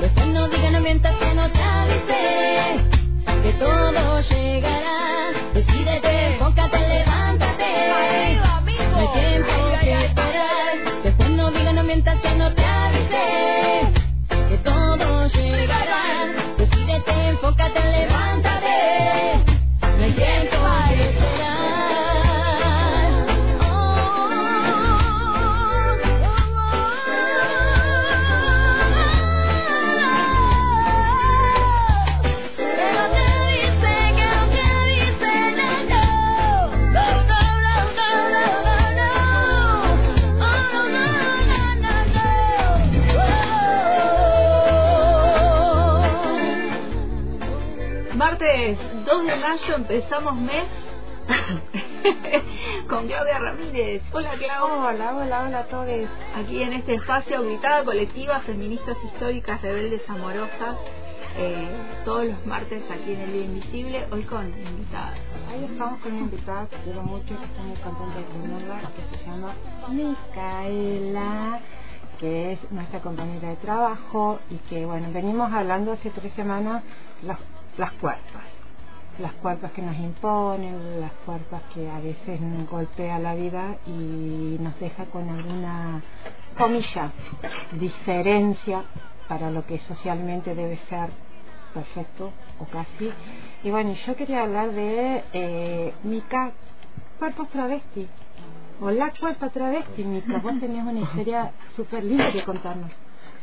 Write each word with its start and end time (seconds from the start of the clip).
Después 0.00 0.26
no 0.28 0.48
digas 0.48 0.70
no 0.70 0.80
mientas 0.80 1.16
que 1.16 1.34
no 1.34 1.50
te 1.50 1.60
avisé, 1.60 2.84
que 3.42 3.52
todo 3.54 4.20
llegará. 4.20 4.89
Martes 48.16 48.78
2 49.06 49.26
de 49.26 49.36
mayo 49.36 49.76
empezamos 49.76 50.34
mes 50.36 50.64
con 52.88 53.06
Claudia 53.06 53.38
Ramírez. 53.38 54.02
Hola 54.12 54.32
Claudia. 54.36 54.64
Hola, 54.64 55.16
hola, 55.16 55.42
hola 55.46 55.58
a 55.60 55.64
todos. 55.64 56.08
Aquí 56.36 56.62
en 56.62 56.72
este 56.72 56.94
espacio 56.94 57.42
Gritada 57.42 57.84
Colectiva, 57.84 58.40
Feministas 58.40 58.96
Históricas, 59.04 59.62
Rebeldes 59.62 60.08
Amorosas. 60.08 60.76
eh, 61.36 61.68
todos 62.04 62.26
los 62.26 62.44
martes 62.46 62.82
aquí 62.90 63.12
en 63.12 63.20
El 63.20 63.32
Día 63.32 63.44
Invisible, 63.44 64.06
hoy 64.10 64.22
con 64.24 64.46
invitadas. 64.48 65.18
Ahí 65.48 65.64
estamos 65.64 66.00
con 66.00 66.12
una 66.12 66.22
invitada 66.22 66.66
que 66.68 66.76
quiero 66.78 67.02
mucho, 67.02 67.38
que 67.38 67.44
está 67.44 67.62
muy 67.62 67.76
contenta 67.76 68.18
de 68.18 68.24
tenerla, 68.24 68.80
que 68.96 69.16
se 69.16 69.24
llama 69.24 69.54
Micaela, 69.88 71.60
que 72.18 72.52
es 72.52 72.72
nuestra 72.72 73.00
compañera 73.00 73.50
de 73.50 73.56
trabajo 73.56 74.40
y 74.50 74.56
que, 74.68 74.84
bueno, 74.84 75.08
venimos 75.12 75.52
hablando 75.52 75.92
hace 75.92 76.10
tres 76.10 76.32
semanas 76.34 76.82
las, 77.22 77.38
las 77.80 77.92
cuerpas. 77.92 78.44
Las 79.18 79.32
cuerpas 79.34 79.72
que 79.72 79.80
nos 79.80 79.96
imponen, 79.96 81.00
las 81.00 81.12
cuerpas 81.24 81.62
que 81.74 81.90
a 81.90 81.98
veces 81.98 82.40
nos 82.40 82.68
golpea 82.68 83.18
la 83.18 83.34
vida 83.34 83.76
y 83.86 84.56
nos 84.60 84.78
deja 84.78 85.06
con 85.06 85.28
alguna 85.28 86.02
comilla, 86.56 87.10
diferencia 87.72 88.84
para 89.28 89.50
lo 89.50 89.64
que 89.64 89.78
socialmente 89.78 90.54
debe 90.54 90.76
ser 90.90 91.08
perfecto 91.72 92.32
o 92.58 92.64
casi. 92.66 93.10
Y 93.62 93.70
bueno, 93.70 93.94
yo 94.06 94.14
quería 94.14 94.42
hablar 94.42 94.72
de 94.72 95.24
eh, 95.32 95.94
Mica, 96.02 96.52
cuerpos 97.18 97.48
travesti, 97.48 98.06
o 98.80 98.90
la 98.90 99.10
cuerpa 99.18 99.48
travesti, 99.48 100.04
Mica. 100.04 100.38
Vos 100.38 100.60
tenías 100.60 100.86
una 100.86 101.00
historia 101.00 101.52
súper 101.76 102.04
linda 102.04 102.30
que 102.30 102.42
contarnos. 102.44 102.90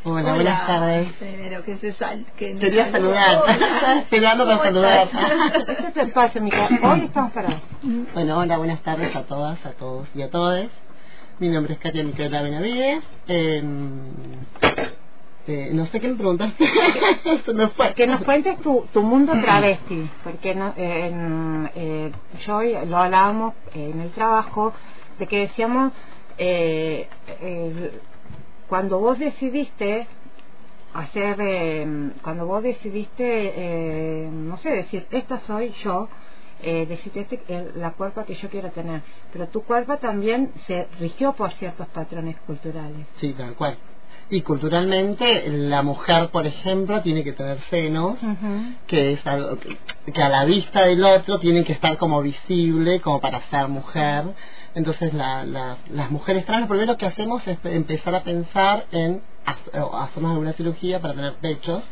Hola, 0.10 0.36
buenas 0.36 0.66
tardes. 0.66 1.12
Primero 1.20 1.66
que 1.66 1.78
se 1.80 1.92
sal, 1.92 2.26
que 2.38 2.54
me 2.54 2.62
Quería 2.62 2.90
saludar. 2.90 3.44
Hola. 3.44 4.00
Esperando 4.04 4.46
para 4.46 4.58
¿Cómo 4.58 4.64
saludar. 4.70 5.10
Este 5.68 5.72
es 5.90 5.98
el 5.98 6.08
espacio, 6.08 6.42
Mica. 6.42 6.70
Hoy 6.82 7.02
estamos 7.02 7.34
parados. 7.34 7.60
Bueno, 8.14 8.38
hola, 8.38 8.58
buenas 8.58 8.82
tardes 8.84 9.14
a 9.14 9.24
todas, 9.24 9.66
a 9.66 9.74
todos 9.74 10.08
y 10.16 10.22
a 10.22 10.30
todes. 10.30 10.70
Mi 11.40 11.50
nombre 11.50 11.74
es 11.74 11.80
Katia 11.80 12.06
Micaela 12.06 12.42
Benavides. 12.42 13.04
Eh, 13.28 13.62
eh, 15.48 15.70
no 15.74 15.86
sé 15.88 16.00
qué 16.00 16.08
me 16.08 16.16
preguntaste. 16.16 16.66
Fue. 17.76 17.94
Que 17.94 18.08
nos 18.08 18.24
cuentes 18.24 18.62
tu, 18.62 18.86
tu 18.94 19.04
mundo 19.04 19.34
travesti, 19.42 20.10
porque 20.24 20.56
no, 20.56 20.74
eh, 20.78 21.08
en, 21.08 21.70
eh, 21.76 22.12
yo 22.46 22.62
lo 22.62 22.98
hablábamos 22.98 23.56
en 23.74 24.00
el 24.00 24.12
trabajo, 24.12 24.74
de 25.20 25.28
que 25.28 25.40
decíamos, 25.42 25.92
eh, 26.38 27.10
eh, 27.42 28.00
cuando 28.68 29.00
vos 29.00 29.18
decidiste 29.18 30.08
hacer, 30.94 31.38
eh, 31.40 32.12
cuando 32.22 32.46
vos 32.46 32.64
decidiste, 32.64 33.54
eh, 33.56 34.30
no 34.32 34.58
sé, 34.58 34.70
decir, 34.70 35.08
esta 35.12 35.40
soy 35.42 35.74
yo, 35.84 36.10
eh, 36.62 36.86
decidiste 36.88 37.40
la 37.76 37.92
cuerpa 37.92 38.26
que 38.26 38.36
yo 38.36 38.50
quiero 38.50 38.72
tener, 38.72 39.04
pero 39.32 39.48
tu 39.48 39.64
cuerpo 39.64 39.98
también 39.98 40.52
se 40.66 40.88
rigió 41.00 41.34
por 41.34 41.52
ciertos 41.54 41.88
patrones 41.90 42.36
culturales. 42.42 43.08
Sí, 43.20 43.34
tal 43.34 43.56
cual. 43.56 43.78
Y 44.30 44.42
culturalmente, 44.42 45.48
la 45.50 45.84
mujer, 45.84 46.30
por 46.32 46.46
ejemplo, 46.46 47.02
tiene 47.02 47.24
que 47.24 47.32
tener 47.32 47.60
senos, 47.70 48.20
que 48.88 49.14
es 49.14 49.26
algo 49.26 49.58
que, 49.58 49.78
que 50.12 50.22
a 50.22 50.28
la 50.30 50.44
vista 50.44 50.84
del 50.86 51.04
otro 51.06 51.40
tienen 51.40 51.64
que 51.64 51.72
estar 51.74 51.98
como 51.98 52.22
visible, 52.22 53.00
como 53.00 53.22
para 53.22 53.42
ser 53.50 53.70
mujer. 53.70 54.26
Entonces, 54.76 55.14
la, 55.14 55.46
la- 55.46 55.78
las 55.92 56.12
mujeres 56.12 56.46
trans, 56.46 56.64
lo 56.64 56.68
primero 56.68 56.98
que 56.98 57.06
hacemos 57.06 57.48
es 57.48 57.58
empezar 57.64 58.16
a 58.16 58.24
pensar 58.24 58.86
en 58.92 59.22
hacernos 59.46 60.32
alguna 60.32 60.54
cirugía 60.54 61.00
para 61.00 61.14
tener 61.14 61.34
pechos, 61.36 61.84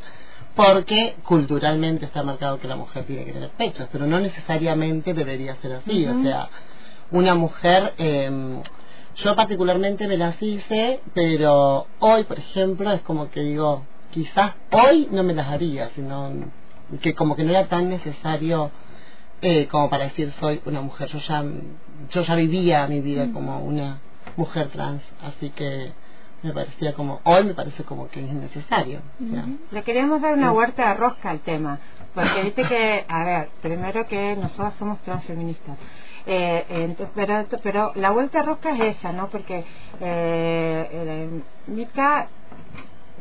porque 0.55 1.15
culturalmente 1.23 2.05
está 2.05 2.21
marcado 2.23 2.59
que 2.59 2.67
la 2.67 2.75
mujer 2.75 3.05
tiene 3.05 3.25
que 3.25 3.31
tener 3.33 3.49
pechos, 3.51 3.87
pero 3.91 4.07
no 4.07 4.19
necesariamente 4.19 5.13
debería 5.13 5.55
ser 5.61 5.73
así. 5.73 6.05
O 6.05 6.21
sea, 6.23 6.49
una 7.11 7.33
mujer. 7.35 7.93
em, 7.97 8.61
yo 9.17 9.35
particularmente 9.35 10.07
me 10.07 10.17
las 10.17 10.41
hice, 10.41 10.99
pero 11.13 11.87
hoy, 11.99 12.23
por 12.25 12.39
ejemplo, 12.39 12.91
es 12.91 13.01
como 13.01 13.29
que 13.29 13.41
digo, 13.41 13.85
quizás 14.11 14.53
hoy 14.71 15.07
no 15.11 15.23
me 15.23 15.33
las 15.33 15.47
haría, 15.47 15.89
sino 15.89 16.31
que 17.01 17.13
como 17.15 17.35
que 17.35 17.43
no 17.43 17.51
era 17.51 17.67
tan 17.67 17.89
necesario 17.89 18.71
eh, 19.41 19.67
como 19.67 19.89
para 19.89 20.05
decir 20.05 20.33
soy 20.39 20.61
una 20.65 20.81
mujer. 20.81 21.09
Yo 21.09 21.19
ya, 21.19 21.43
yo 22.11 22.21
ya 22.23 22.35
vivía 22.35 22.87
mi 22.87 23.01
vida 23.01 23.31
como 23.31 23.59
una 23.59 23.99
mujer 24.35 24.69
trans, 24.69 25.01
así 25.21 25.49
que 25.51 25.91
me 26.45 26.53
parecía 26.53 26.93
como, 26.93 27.19
hoy 27.23 27.43
me 27.43 27.53
parece 27.53 27.83
como 27.83 28.07
que 28.07 28.23
es 28.23 28.31
necesario. 28.33 29.01
sea, 29.29 29.45
Le 29.71 29.83
queríamos 29.83 30.21
dar 30.21 30.33
una 30.35 30.51
huerta 30.51 30.87
de 30.89 30.93
rosca 30.95 31.29
al 31.31 31.39
tema, 31.41 31.79
porque 32.13 32.43
viste 32.43 32.63
que, 32.65 33.05
a 33.07 33.23
ver, 33.25 33.49
primero 33.61 34.05
que 34.07 34.35
nosotros 34.35 34.73
somos 34.79 35.01
transfeministas, 35.01 35.77
eh, 36.25 36.65
ent- 36.97 37.09
pero, 37.13 37.45
pero 37.61 37.91
la 37.95 38.11
vuelta 38.11 38.39
de 38.39 38.45
rosca 38.45 38.71
es 38.75 38.97
esa, 38.97 39.11
¿no? 39.11 39.27
Porque 39.29 39.59
eh, 39.59 39.63
eh, 39.99 41.41
Mica 41.67 42.29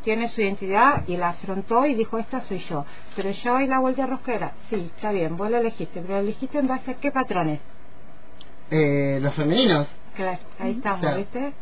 tiene 0.03 0.29
su 0.29 0.41
identidad 0.43 1.05
y 1.07 1.17
la 1.17 1.31
afrontó 1.31 1.87
y 1.87 1.95
dijo, 1.95 2.19
esta 2.19 2.43
soy 2.43 2.59
yo. 2.61 2.85
Pero 3.17 3.31
yo 3.31 3.61
y 3.61 3.67
la 3.67 3.81
vuelta 3.81 4.03
de 4.03 4.09
rosca 4.09 4.35
era, 4.35 4.53
sí, 4.69 4.91
está 4.95 5.13
bien, 5.13 5.37
vos 5.37 5.51
la 5.51 5.59
elegiste, 5.61 6.01
pero 6.03 6.15
la 6.15 6.21
elegiste 6.21 6.59
en 6.59 6.67
base 6.67 6.91
a 6.91 6.95
qué 6.95 7.11
patrones. 7.11 7.61
eh, 8.71 9.19
los 9.21 9.35
femeninos, 9.35 9.87
Claro, 10.15 10.39
ahí 10.61 10.73
estamos, 10.73 11.01
Claro. 11.01 11.17
¿viste? 11.19 11.53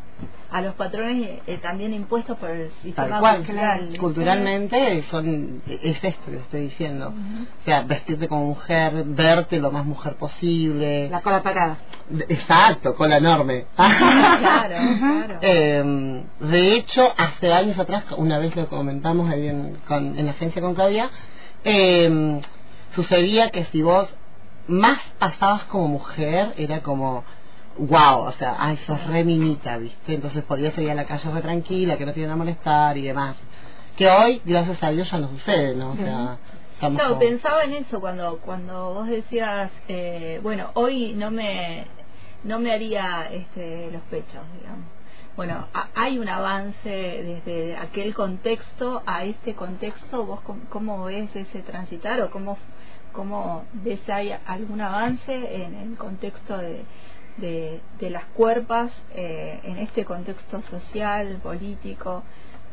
A 0.51 0.61
los 0.61 0.75
patrones 0.75 1.39
eh, 1.47 1.57
también 1.61 1.93
impuestos 1.93 2.37
por 2.37 2.49
el 2.51 2.69
sistema 2.83 3.07
Tal 3.09 3.19
cual, 3.19 3.37
cultural. 3.37 3.97
culturalmente 3.99 5.03
son 5.09 5.61
es 5.67 6.03
esto 6.03 6.31
que 6.31 6.37
estoy 6.37 6.61
diciendo 6.61 7.11
o 7.61 7.63
sea 7.65 7.81
vestirte 7.81 8.27
como 8.27 8.45
mujer 8.47 9.03
verte 9.05 9.59
lo 9.59 9.71
más 9.71 9.85
mujer 9.85 10.15
posible 10.15 11.09
La 11.09 11.21
cola 11.21 11.41
parada. 11.41 11.77
exacto 12.29 12.93
cola 12.95 13.17
enorme 13.17 13.65
Claro, 13.75 14.75
claro. 14.99 15.39
Eh, 15.41 16.23
de 16.39 16.73
hecho 16.75 17.11
hace 17.17 17.51
años 17.51 17.79
atrás 17.79 18.03
una 18.17 18.37
vez 18.39 18.55
lo 18.55 18.67
comentamos 18.67 19.31
ahí 19.31 19.47
en, 19.47 19.75
con- 19.87 20.17
en 20.17 20.25
la 20.25 20.31
agencia 20.33 20.61
con 20.61 20.75
Claudia 20.75 21.09
eh, 21.63 22.41
sucedía 22.95 23.49
que 23.49 23.65
si 23.65 23.81
vos 23.81 24.07
más 24.67 24.99
pasabas 25.19 25.63
como 25.63 25.87
mujer 25.87 26.53
era 26.57 26.81
como 26.81 27.23
wow, 27.77 28.19
o 28.25 28.31
sea, 28.33 28.55
ay, 28.59 28.77
sos 28.85 29.05
re 29.07 29.23
minita, 29.23 29.77
¿viste? 29.77 30.13
Entonces 30.15 30.43
podías 30.43 30.73
salir 30.73 30.91
a 30.91 30.95
la 30.95 31.05
calle 31.05 31.29
re 31.31 31.41
tranquila, 31.41 31.97
que 31.97 32.05
no 32.05 32.13
te 32.13 32.19
iban 32.19 32.31
a 32.31 32.35
molestar 32.35 32.97
y 32.97 33.01
demás. 33.03 33.35
Que 33.97 34.09
hoy, 34.09 34.41
gracias 34.45 34.81
a 34.83 34.89
Dios, 34.91 35.09
ya 35.11 35.19
no 35.19 35.29
sucede, 35.29 35.75
¿no? 35.75 35.91
O 35.91 35.95
sea, 35.95 36.37
estamos 36.73 37.01
No, 37.01 37.19
pensaba 37.19 37.63
en 37.63 37.73
eso 37.73 37.99
cuando 37.99 38.39
cuando 38.39 38.93
vos 38.93 39.07
decías, 39.07 39.71
eh, 39.87 40.39
bueno, 40.43 40.71
hoy 40.73 41.13
no 41.13 41.31
me 41.31 41.85
no 42.43 42.59
me 42.59 42.71
haría 42.71 43.27
este, 43.31 43.89
los 43.91 44.01
pechos, 44.03 44.41
digamos. 44.59 44.85
Bueno, 45.35 45.65
ha- 45.73 45.87
hay 45.95 46.19
un 46.19 46.27
avance 46.29 46.89
desde 46.89 47.75
aquel 47.77 48.13
contexto 48.13 49.01
a 49.05 49.23
este 49.23 49.55
contexto. 49.55 50.25
¿Vos 50.25 50.41
cómo 50.69 51.05
ves 51.05 51.35
ese 51.35 51.61
transitar 51.61 52.21
o 52.21 52.29
cómo, 52.29 52.57
cómo 53.13 53.65
ves 53.73 54.07
hay 54.09 54.35
algún 54.45 54.81
avance 54.81 55.33
en 55.63 55.73
el 55.75 55.97
contexto 55.97 56.57
de, 56.57 56.83
de, 57.37 57.81
de 57.99 58.09
las 58.09 58.25
cuerpas 58.25 58.91
eh, 59.15 59.59
en 59.63 59.77
este 59.77 60.05
contexto 60.05 60.61
social, 60.69 61.39
político? 61.43 62.23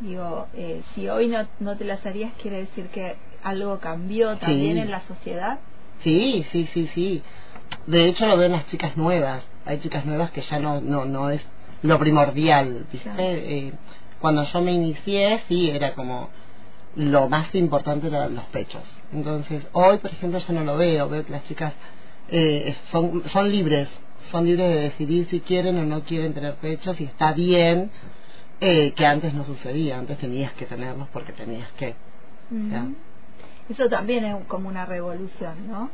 Digo, 0.01 0.47
eh, 0.55 0.83
si 0.95 1.09
hoy 1.09 1.27
no, 1.29 1.47
no 1.61 1.77
te 1.77 1.85
las 1.85 2.05
harías, 2.07 2.33
quiere 2.41 2.59
decir 2.59 2.87
que 2.89 3.17
algo 3.43 3.79
cambió 3.79 4.37
también 4.39 4.75
Sí. 4.77 4.81
en 4.81 4.91
la 4.91 5.01
sociedad. 5.03 5.59
Sí, 6.03 6.47
sí, 6.53 6.67
sí, 6.73 6.89
sí. 6.95 7.23
De 7.87 8.07
hecho 8.09 8.27
lo 8.27 8.37
ven 8.37 8.53
las 8.53 8.67
chicas 8.67 8.97
nuevas. 8.97 9.43
Hay 9.67 9.79
chicas 9.81 10.05
nuevas 10.07 10.31
que 10.31 10.41
ya 10.41 10.59
no, 10.59 10.81
no, 10.81 11.05
no 11.05 11.31
es 11.31 11.43
lo 11.83 11.99
primordial, 11.99 12.87
¿viste? 12.91 13.11
Claro. 13.11 13.23
Eh, 13.23 13.73
cuando 14.21 14.45
yo 14.45 14.61
me 14.63 14.73
inicié 14.73 15.41
sí 15.49 15.71
era 15.71 15.95
como 15.95 16.29
lo 16.97 17.29
más 17.29 17.55
importante 17.55 18.09
eran 18.09 18.35
los 18.35 18.45
pechos 18.47 18.83
entonces 19.13 19.63
hoy 19.73 19.99
por 19.99 20.11
ejemplo 20.11 20.41
ya 20.41 20.53
no 20.53 20.65
lo 20.65 20.77
veo 20.77 21.09
veo 21.09 21.25
que 21.25 21.31
las 21.33 21.45
chicas 21.45 21.73
eh, 22.29 22.75
son 22.91 23.23
son 23.33 23.49
libres 23.51 23.89
son 24.31 24.46
libres 24.46 24.69
de 24.69 24.81
decidir 24.82 25.26
si 25.28 25.40
quieren 25.40 25.78
o 25.78 25.84
no 25.84 26.02
quieren 26.02 26.34
tener 26.34 26.55
pechos 26.56 27.00
y 27.00 27.05
está 27.05 27.32
bien 27.32 27.90
eh, 28.61 28.93
que 28.93 29.06
antes 29.06 29.32
no 29.34 29.44
sucedía 29.44 29.99
antes 29.99 30.19
tenías 30.19 30.52
que 30.55 30.67
tenerlos 30.67 31.08
porque 31.12 31.32
tenías 31.32 31.70
que 31.72 31.94
Ujú. 32.50 32.94
Eso 33.69 33.88
también 33.88 34.25
es 34.25 34.44
como 34.46 34.69
una 34.69 34.84
revolución, 34.84 35.69
¿no? 35.69 35.90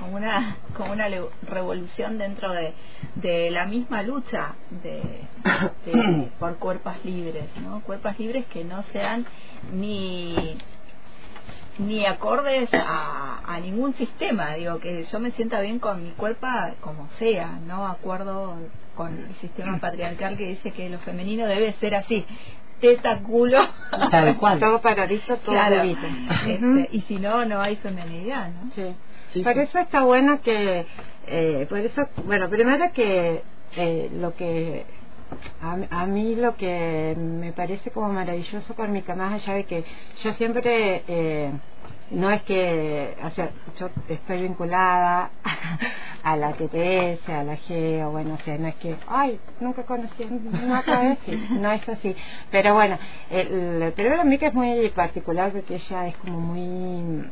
Como 0.00 0.16
una, 0.16 0.56
como 0.76 0.92
una 0.92 1.06
revolución 1.42 2.18
dentro 2.18 2.52
de, 2.52 2.74
de 3.16 3.50
la 3.50 3.66
misma 3.66 4.02
lucha 4.02 4.56
de, 4.82 5.20
de- 5.86 6.30
por 6.40 6.56
cuerpos 6.56 7.04
libres, 7.04 7.48
¿no? 7.62 7.80
Cuerpos 7.82 8.18
libres 8.18 8.46
que 8.46 8.64
no 8.64 8.82
sean 8.84 9.24
ni 9.72 10.56
ni 11.80 12.06
acordes 12.06 12.72
a, 12.74 13.40
a 13.44 13.60
ningún 13.60 13.94
sistema, 13.94 14.54
digo, 14.54 14.78
que 14.78 15.04
yo 15.04 15.20
me 15.20 15.30
sienta 15.32 15.60
bien 15.60 15.78
con 15.78 16.02
mi 16.04 16.10
cuerpo 16.10 16.46
como 16.80 17.08
sea, 17.18 17.58
no 17.66 17.86
acuerdo 17.86 18.58
con 18.94 19.16
el 19.16 19.34
sistema 19.36 19.78
patriarcal 19.78 20.36
que 20.36 20.46
dice 20.48 20.72
que 20.72 20.90
lo 20.90 20.98
femenino 21.00 21.46
debe 21.46 21.72
ser 21.74 21.94
así, 21.94 22.26
teta, 22.80 23.20
culo, 23.22 23.60
tal 24.10 24.36
cual 24.38 24.58
Todo 24.58 24.80
paradito, 24.80 25.36
todo 25.38 25.54
Claro. 25.54 25.82
Este, 25.82 26.88
y 26.92 27.00
si 27.02 27.16
no, 27.16 27.44
no 27.44 27.60
hay 27.60 27.76
feminidad, 27.76 28.50
¿no? 28.50 28.70
Sí. 28.74 28.94
Sí, 29.32 29.44
Por 29.44 29.54
sí. 29.54 29.60
eso 29.60 29.78
está 29.78 30.02
bueno 30.02 30.40
que, 30.42 30.86
eh, 31.26 31.66
por 31.68 31.78
eso, 31.78 32.02
bueno, 32.24 32.48
primero 32.50 32.92
que 32.92 33.42
eh, 33.76 34.10
lo 34.12 34.34
que 34.34 34.84
a, 35.62 36.02
a 36.02 36.06
mí 36.06 36.34
lo 36.36 36.56
que 36.56 37.14
me 37.18 37.52
parece 37.52 37.90
como 37.90 38.08
maravilloso 38.12 38.74
con 38.74 38.92
Mica, 38.92 39.14
más 39.14 39.42
allá 39.42 39.54
de 39.54 39.64
que 39.64 39.84
yo 40.22 40.32
siempre, 40.34 41.04
eh, 41.06 41.50
no 42.10 42.30
es 42.30 42.42
que, 42.42 43.16
o 43.24 43.30
sea, 43.30 43.50
yo 43.78 43.90
estoy 44.08 44.42
vinculada 44.42 45.30
a 46.22 46.36
la 46.36 46.52
TTS, 46.52 47.28
a 47.28 47.44
la 47.44 47.56
G, 47.56 48.04
o 48.06 48.10
bueno, 48.10 48.34
o 48.34 48.38
sea, 48.44 48.58
no 48.58 48.68
es 48.68 48.74
que, 48.76 48.96
ay, 49.06 49.38
nunca 49.60 49.84
conocí 49.84 50.22
a 50.22 50.26
una 50.26 50.82
travesti, 50.82 51.48
no 51.52 51.70
es 51.72 51.88
así. 51.88 52.14
Pero 52.50 52.74
bueno, 52.74 52.98
el, 53.30 53.82
el 53.82 53.92
primero 53.92 54.24
Mica 54.24 54.48
es 54.48 54.54
muy 54.54 54.88
particular 54.90 55.52
porque 55.52 55.76
ella 55.76 56.08
es 56.08 56.16
como 56.16 56.40
muy 56.40 57.28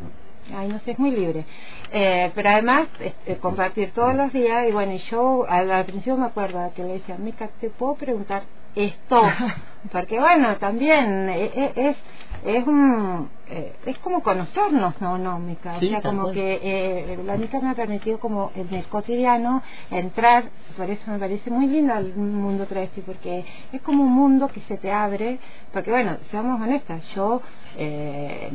ay 0.54 0.68
no 0.68 0.78
sé 0.80 0.92
es 0.92 0.98
muy 0.98 1.10
libre. 1.10 1.44
Eh, 1.92 2.30
pero 2.34 2.50
además 2.50 2.88
este, 3.00 3.36
compartir 3.38 3.92
todos 3.92 4.14
los 4.14 4.32
días 4.32 4.68
y 4.68 4.72
bueno 4.72 4.96
yo 5.10 5.46
al, 5.48 5.70
al 5.70 5.84
principio 5.84 6.16
me 6.16 6.26
acuerdo 6.26 6.72
que 6.74 6.82
le 6.82 6.94
decía 6.94 7.16
Mica 7.18 7.48
te 7.60 7.70
puedo 7.70 7.94
preguntar 7.94 8.42
esto 8.74 9.22
porque 9.92 10.18
bueno 10.18 10.56
también 10.56 11.28
eh, 11.30 11.50
eh, 11.54 11.72
es 11.76 11.96
es 12.44 12.66
un 12.68 13.28
eh, 13.48 13.74
es 13.86 13.98
como 13.98 14.22
conocernos 14.22 15.00
no 15.00 15.18
no 15.18 15.38
Mica 15.38 15.76
o 15.76 15.80
Sí, 15.80 15.88
sea 15.88 16.00
tal 16.00 16.12
como 16.16 16.30
que 16.32 16.60
eh, 16.62 17.18
la 17.24 17.36
Mica 17.36 17.58
me 17.60 17.70
ha 17.70 17.74
permitido 17.74 18.18
como 18.18 18.52
en 18.54 18.72
el 18.72 18.84
cotidiano 18.86 19.62
entrar 19.90 20.44
por 20.76 20.88
eso 20.88 21.10
me 21.10 21.18
parece 21.18 21.50
muy 21.50 21.66
lindo 21.66 21.94
el 21.94 22.14
mundo 22.14 22.66
travesti 22.66 23.00
porque 23.00 23.44
es 23.72 23.80
como 23.82 24.04
un 24.04 24.12
mundo 24.12 24.48
que 24.48 24.60
se 24.62 24.76
te 24.76 24.92
abre 24.92 25.38
porque 25.72 25.90
bueno 25.90 26.18
seamos 26.30 26.60
honestas 26.60 27.02
yo 27.14 27.40
eh, 27.76 28.50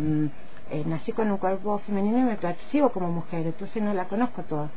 eh, 0.72 0.84
nací 0.86 1.12
con 1.12 1.32
un 1.32 1.38
cuerpo 1.38 1.80
femenino 1.80 2.20
y 2.20 2.24
me 2.24 2.36
percibo 2.36 2.90
como 2.90 3.10
mujer, 3.10 3.46
entonces 3.46 3.82
no 3.82 3.94
la 3.94 4.08
conozco 4.08 4.44
toda. 4.44 4.70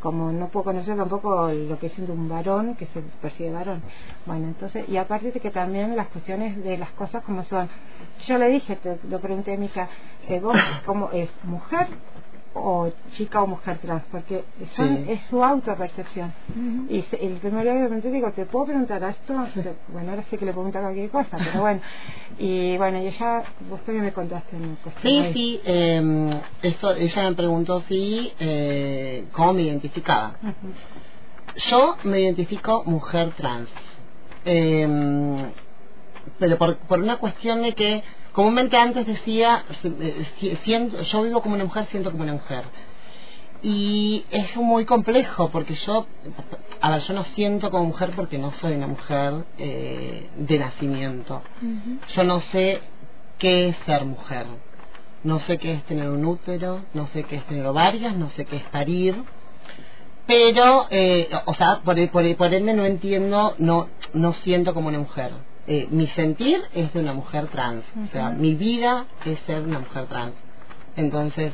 Como 0.00 0.30
no 0.30 0.48
puedo 0.48 0.64
conocer 0.64 0.96
tampoco 0.96 1.50
lo 1.50 1.78
que 1.78 1.86
es 1.86 1.92
siendo 1.94 2.12
un 2.12 2.28
varón 2.28 2.76
que 2.76 2.86
se 2.86 3.00
percibe 3.20 3.50
varón. 3.50 3.82
Bueno, 4.26 4.46
entonces, 4.46 4.88
y 4.88 4.98
aparte 4.98 5.32
de 5.32 5.40
que 5.40 5.50
también 5.50 5.96
las 5.96 6.08
cuestiones 6.08 6.62
de 6.62 6.76
las 6.76 6.90
cosas 6.90 7.24
como 7.24 7.42
son. 7.44 7.68
Yo 8.26 8.38
le 8.38 8.48
dije, 8.48 8.76
te 8.76 8.98
lo 9.08 9.20
pregunté 9.20 9.54
a 9.54 9.56
Mica, 9.56 9.88
eh, 10.28 10.38
¿vos 10.38 10.56
cómo 10.84 11.10
es 11.12 11.30
mujer 11.44 11.88
o 12.58 12.92
chica 13.12 13.42
o 13.42 13.46
mujer 13.46 13.78
trans? 13.78 14.04
Porque 14.10 14.44
son, 14.74 14.96
Sí. 15.04 15.04
es 15.12 15.20
su 15.26 15.42
autopercepción. 15.44 16.32
Y 16.88 17.02
se- 17.02 17.24
el 17.24 17.34
primer 17.38 17.64
día 17.64 17.74
pregunté, 17.74 18.10
digo, 18.10 18.32
¿te 18.32 18.46
puedo 18.46 18.66
preguntar 18.66 19.02
esto? 19.04 19.34
Bueno, 19.88 20.10
ahora 20.10 20.22
sé 20.30 20.38
que 20.38 20.44
le 20.46 20.52
pregunta 20.52 20.80
cualquier 20.80 21.10
cosa, 21.10 21.36
pero 21.38 21.60
bueno. 21.60 21.80
Y 22.38 22.76
bueno, 22.76 22.98
y 23.02 23.06
ella, 23.06 23.42
vos 23.70 23.80
también 23.82 24.04
me 24.04 24.12
contaste 24.12 24.56
una 24.56 24.76
cuestión. 24.82 25.12
Sí, 25.12 25.18
ahí. 25.20 25.32
sí, 25.32 25.60
eh, 25.64 26.40
esto, 26.62 26.94
ella 26.94 27.30
me 27.30 27.36
preguntó 27.36 27.80
si, 27.82 28.32
eh, 28.38 29.26
cómo 29.32 29.52
me 29.54 29.62
identificaba. 29.62 30.34
Yo 31.70 31.96
me 32.04 32.20
identifico 32.20 32.82
mujer 32.84 33.30
trans. 33.36 33.70
Eh, 34.44 35.52
pero 36.38 36.58
por, 36.58 36.76
por 36.78 37.00
una 37.00 37.16
cuestión 37.18 37.62
de 37.62 37.72
que, 37.74 38.02
comúnmente 38.36 38.76
antes 38.76 39.06
decía, 39.06 39.64
eh, 39.82 40.58
siento, 40.62 41.00
yo 41.00 41.22
vivo 41.22 41.40
como 41.40 41.54
una 41.54 41.64
mujer, 41.64 41.86
siento 41.86 42.10
como 42.10 42.22
una 42.22 42.34
mujer. 42.34 42.64
Y 43.62 44.26
es 44.30 44.54
muy 44.56 44.84
complejo 44.84 45.48
porque 45.50 45.74
yo, 45.74 46.06
a 46.82 46.90
ver, 46.90 47.00
yo 47.00 47.14
no 47.14 47.24
siento 47.34 47.70
como 47.70 47.86
mujer 47.86 48.10
porque 48.14 48.36
no 48.36 48.52
soy 48.60 48.74
una 48.74 48.88
mujer 48.88 49.46
eh, 49.56 50.28
de 50.36 50.58
nacimiento. 50.58 51.40
Yo 52.14 52.24
no 52.24 52.42
sé 52.52 52.82
qué 53.38 53.68
es 53.68 53.76
ser 53.86 54.04
mujer. 54.04 54.44
No 55.24 55.40
sé 55.40 55.56
qué 55.56 55.72
es 55.72 55.82
tener 55.84 56.10
un 56.10 56.26
útero, 56.26 56.84
no 56.92 57.08
sé 57.08 57.22
qué 57.22 57.36
es 57.36 57.46
tener 57.46 57.64
ovarios, 57.64 58.14
no 58.16 58.28
sé 58.32 58.44
qué 58.44 58.56
es 58.56 58.64
parir. 58.64 59.16
Pero, 60.26 60.88
eh, 60.90 61.30
o 61.46 61.54
sea, 61.54 61.80
por, 61.82 61.96
por, 62.10 62.36
por 62.36 62.52
ende 62.52 62.74
no 62.74 62.84
entiendo, 62.84 63.54
no, 63.56 63.88
no 64.12 64.34
siento 64.44 64.74
como 64.74 64.88
una 64.88 64.98
mujer. 64.98 65.32
Eh, 65.68 65.88
mi 65.90 66.06
sentir 66.08 66.60
es 66.74 66.92
de 66.92 67.00
una 67.00 67.12
mujer 67.12 67.48
trans. 67.48 67.84
O 68.04 68.06
sea, 68.12 68.30
mi 68.30 68.54
vida 68.54 69.06
es 69.24 69.38
ser 69.40 69.62
una 69.62 69.80
mujer 69.80 70.06
trans. 70.06 70.34
Entonces, 70.96 71.52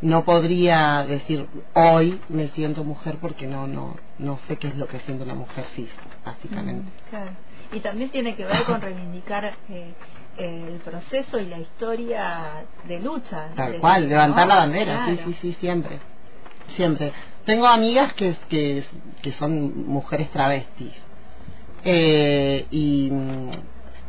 no 0.00 0.24
podría 0.24 1.04
decir 1.06 1.46
hoy 1.74 2.20
me 2.28 2.48
siento 2.48 2.84
mujer 2.84 3.18
porque 3.20 3.46
no, 3.46 3.66
no, 3.66 3.96
no 4.18 4.38
sé 4.48 4.56
qué 4.56 4.68
es 4.68 4.76
lo 4.76 4.86
que 4.88 4.98
siente 5.00 5.24
una 5.24 5.34
mujer 5.34 5.64
cis, 5.76 5.88
básicamente. 6.24 6.90
Claro. 7.10 7.30
Y 7.72 7.80
también 7.80 8.10
tiene 8.10 8.34
que 8.36 8.44
ver 8.44 8.64
con 8.64 8.80
reivindicar 8.80 9.54
eh, 9.70 9.94
el 10.36 10.80
proceso 10.80 11.38
y 11.38 11.46
la 11.46 11.58
historia 11.58 12.64
de 12.84 13.00
lucha. 13.00 13.50
Tal 13.56 13.72
de- 13.72 13.78
cual, 13.78 14.08
levantar 14.08 14.46
¿no? 14.46 14.54
la 14.54 14.60
bandera, 14.60 15.06
sí, 15.06 15.18
sí, 15.24 15.36
sí, 15.40 15.56
siempre. 15.60 16.00
Siempre. 16.76 17.12
Tengo 17.46 17.66
amigas 17.66 18.12
que, 18.14 18.36
que, 18.48 18.84
que 19.22 19.32
son 19.32 19.86
mujeres 19.86 20.30
travestis. 20.30 20.92
Eh, 21.84 22.66
y 22.70 23.10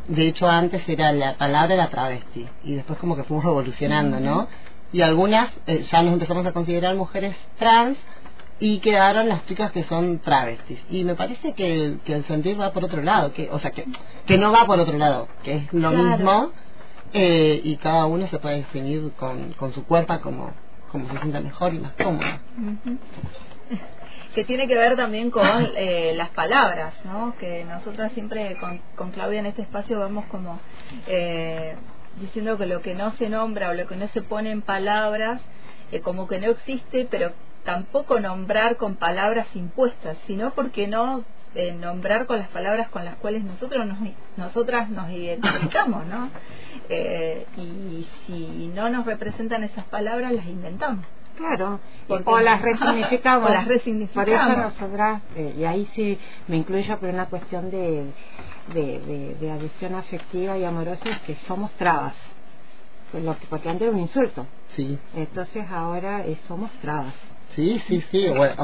de 0.08 0.28
hecho 0.28 0.48
antes 0.48 0.88
era 0.88 1.12
la 1.12 1.34
palabra 1.36 1.74
era 1.74 1.88
travesti 1.88 2.46
y 2.64 2.74
después 2.74 2.98
como 2.98 3.16
que 3.16 3.24
fuimos 3.24 3.44
evolucionando, 3.44 4.18
¿no? 4.20 4.48
Y 4.92 5.02
algunas 5.02 5.50
eh, 5.66 5.84
ya 5.90 6.02
nos 6.02 6.12
empezamos 6.14 6.46
a 6.46 6.52
considerar 6.52 6.94
mujeres 6.94 7.36
trans 7.58 7.98
y 8.58 8.78
quedaron 8.78 9.28
las 9.28 9.44
chicas 9.46 9.72
que 9.72 9.82
son 9.84 10.20
travestis. 10.20 10.78
Y 10.88 11.04
me 11.04 11.14
parece 11.14 11.52
que 11.52 11.74
el, 11.74 12.00
que 12.04 12.14
el 12.14 12.24
sentir 12.24 12.58
va 12.58 12.72
por 12.72 12.84
otro 12.84 13.02
lado, 13.02 13.32
que 13.34 13.50
o 13.50 13.58
sea, 13.58 13.72
que, 13.72 13.84
que 14.26 14.38
no 14.38 14.52
va 14.52 14.64
por 14.64 14.80
otro 14.80 14.96
lado, 14.96 15.28
que 15.42 15.56
es 15.56 15.72
lo 15.72 15.90
Claro. 15.90 16.04
mismo 16.04 16.52
eh, 17.12 17.60
y 17.62 17.76
cada 17.76 18.06
uno 18.06 18.26
se 18.28 18.38
puede 18.38 18.56
definir 18.58 19.12
con, 19.18 19.52
con 19.54 19.72
su 19.72 19.84
cuerpo 19.84 20.18
como, 20.20 20.50
como 20.90 21.10
se 21.10 21.18
sienta 21.18 21.40
mejor 21.40 21.74
y 21.74 21.78
más 21.80 21.92
cómodo. 22.02 22.24
Ujú. 22.56 22.98
Que 24.36 24.44
tiene 24.44 24.68
que 24.68 24.76
ver 24.76 24.96
también 24.96 25.30
con 25.30 25.46
eh, 25.76 26.12
las 26.14 26.28
palabras, 26.28 26.92
¿no? 27.06 27.34
Que 27.38 27.64
nosotras 27.64 28.12
siempre 28.12 28.58
con, 28.94 29.10
Claudia 29.12 29.40
en 29.40 29.46
este 29.46 29.62
espacio 29.62 29.98
vamos 29.98 30.26
como 30.26 30.60
eh, 31.06 31.74
diciendo 32.20 32.58
que 32.58 32.66
lo 32.66 32.82
que 32.82 32.94
no 32.94 33.12
se 33.12 33.30
nombra 33.30 33.70
o 33.70 33.72
lo 33.72 33.86
que 33.86 33.96
no 33.96 34.06
se 34.08 34.20
pone 34.20 34.50
en 34.50 34.60
palabras 34.60 35.40
eh, 35.90 36.00
como 36.00 36.28
que 36.28 36.38
no 36.38 36.50
existe, 36.50 37.08
pero 37.10 37.32
tampoco 37.64 38.20
nombrar 38.20 38.76
con 38.76 38.96
palabras 38.96 39.46
impuestas, 39.54 40.18
sino 40.26 40.50
porque 40.52 40.86
no 40.86 41.24
eh, 41.54 41.72
nombrar 41.72 42.26
con 42.26 42.38
las 42.38 42.48
palabras 42.48 42.90
con 42.90 43.06
las 43.06 43.16
cuales 43.16 43.42
nosotros 43.42 43.86
nos, 43.86 43.98
nosotras 44.36 44.90
nos 44.90 45.10
identificamos, 45.10 46.04
¿no? 46.04 46.28
Eh, 46.90 47.46
y 47.56 48.06
si 48.26 48.70
no 48.74 48.90
nos 48.90 49.06
representan 49.06 49.64
esas 49.64 49.86
palabras, 49.86 50.32
las 50.32 50.44
inventamos. 50.44 51.06
Claro, 51.36 51.80
Porque- 52.08 52.24
o 52.30 52.40
las 52.40 52.60
resignificamos. 52.62 53.50
O 53.50 53.52
las 53.52 53.66
resignificamos. 53.68 54.28
Por 54.28 54.28
eso 54.28 54.56
nosotras, 54.56 55.22
eh, 55.36 55.54
y 55.58 55.64
ahí 55.64 55.86
sí 55.94 56.18
me 56.48 56.56
incluyo 56.56 56.98
por 56.98 57.08
una 57.10 57.26
cuestión 57.26 57.70
de, 57.70 58.06
de, 58.72 59.00
de, 59.00 59.36
de 59.40 59.50
adhesión 59.50 59.94
afectiva 59.94 60.56
y 60.58 60.64
amorosa, 60.64 61.08
es 61.10 61.18
que 61.20 61.34
somos 61.46 61.70
trabas. 61.72 62.14
Lo 63.12 63.38
que- 63.38 63.46
Porque 63.46 63.68
antes 63.68 63.82
era 63.86 63.92
un 63.96 64.00
insulto. 64.02 64.46
Sí, 64.74 64.98
Entonces 65.14 65.64
ahora 65.70 66.26
eh, 66.26 66.36
somos 66.48 66.70
trabas. 66.82 67.14
sí, 67.54 67.80
sí, 67.86 68.02
sí. 68.10 68.28
Bueno, 68.28 68.54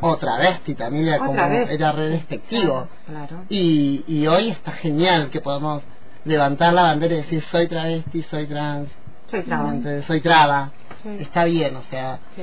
o- 0.00 0.08
otra 0.10 0.36
vez, 0.38 0.60
también 0.76 1.18
como, 1.18 1.32
vez. 1.48 1.70
era 1.70 1.92
re 1.92 2.08
despectivo. 2.08 2.88
Claro. 3.06 3.26
claro. 3.28 3.44
Y, 3.48 4.04
y 4.06 4.26
hoy 4.26 4.50
está 4.50 4.72
genial 4.72 5.30
que 5.30 5.40
podamos 5.40 5.82
levantar 6.24 6.72
la 6.74 6.82
bandera 6.82 7.14
y 7.14 7.16
decir 7.18 7.42
soy 7.50 7.68
travesti, 7.68 8.22
soy 8.24 8.46
trans, 8.46 8.88
Soy 9.28 9.42
traba. 9.42 9.68
entonces, 9.70 10.04
soy 10.06 10.20
traba. 10.20 10.72
Sí. 11.02 11.08
Está 11.20 11.44
bien, 11.44 11.76
o 11.76 11.82
sea, 11.84 12.20
Sí. 12.34 12.42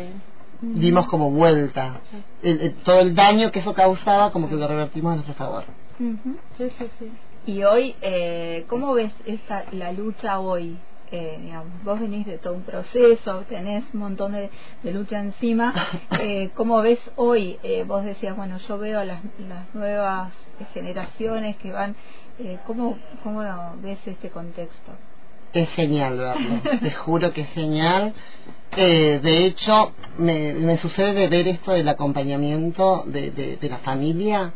dimos 0.62 1.08
como 1.08 1.32
vuelta. 1.32 2.02
El- 2.42 2.62
el- 2.62 2.76
todo 2.84 3.00
el 3.00 3.16
daño 3.16 3.52
que 3.52 3.60
eso 3.60 3.74
causaba 3.74 4.32
como 4.32 4.50
que 4.50 4.56
lo 4.56 4.68
revertimos 4.68 5.12
a 5.12 5.16
nuestro 5.16 5.34
favor. 5.36 5.64
Ujú. 6.00 6.38
Sí, 6.58 6.70
sí, 6.78 6.90
sí. 7.00 7.12
Y 7.46 7.64
hoy, 7.64 7.96
eh, 8.02 8.66
¿cómo 8.70 8.94
ves 8.94 9.14
esta, 9.26 9.66
la 9.72 9.92
lucha 9.92 10.40
hoy? 10.40 10.78
Eh, 11.14 11.40
digamos, 11.42 11.84
vos 11.84 12.00
venís 12.00 12.26
de 12.26 12.38
todo 12.38 12.54
un 12.54 12.64
proceso, 12.64 13.42
tenés 13.50 13.84
un 13.94 14.00
montón 14.00 14.32
de, 14.32 14.50
de 14.84 14.94
lucha 14.94 15.20
encima. 15.20 15.74
Eh, 16.22 16.52
¿Cómo 16.56 16.82
ves 16.82 17.00
hoy? 17.16 17.58
Eh, 17.64 17.84
vos 17.86 18.04
decías, 18.06 18.36
bueno, 18.38 18.58
yo 18.60 18.78
veo 18.78 19.04
las, 19.04 19.22
las 19.40 19.74
nuevas 19.76 20.32
generaciones 20.74 21.58
que 21.58 21.72
van. 21.72 21.96
Eh, 22.40 22.60
¿cómo, 22.66 22.98
¿Cómo 23.24 23.42
ves 23.82 24.00
este 24.08 24.30
contexto? 24.30 24.94
Es 25.54 25.70
genial 25.72 26.18
verlo, 26.18 26.62
te 26.82 26.92
juro 26.92 27.34
que 27.34 27.42
es 27.42 27.50
genial. 27.50 28.14
Eh, 28.78 29.20
de 29.22 29.46
hecho, 29.46 29.92
me, 30.18 30.54
me 30.54 30.78
sucede 30.78 31.28
ver 31.28 31.48
esto 31.48 31.74
del 31.74 31.90
acompañamiento 31.90 33.04
de, 33.06 33.32
de, 33.32 33.58
de 33.58 33.70
la 33.70 33.80
familia 33.80 34.54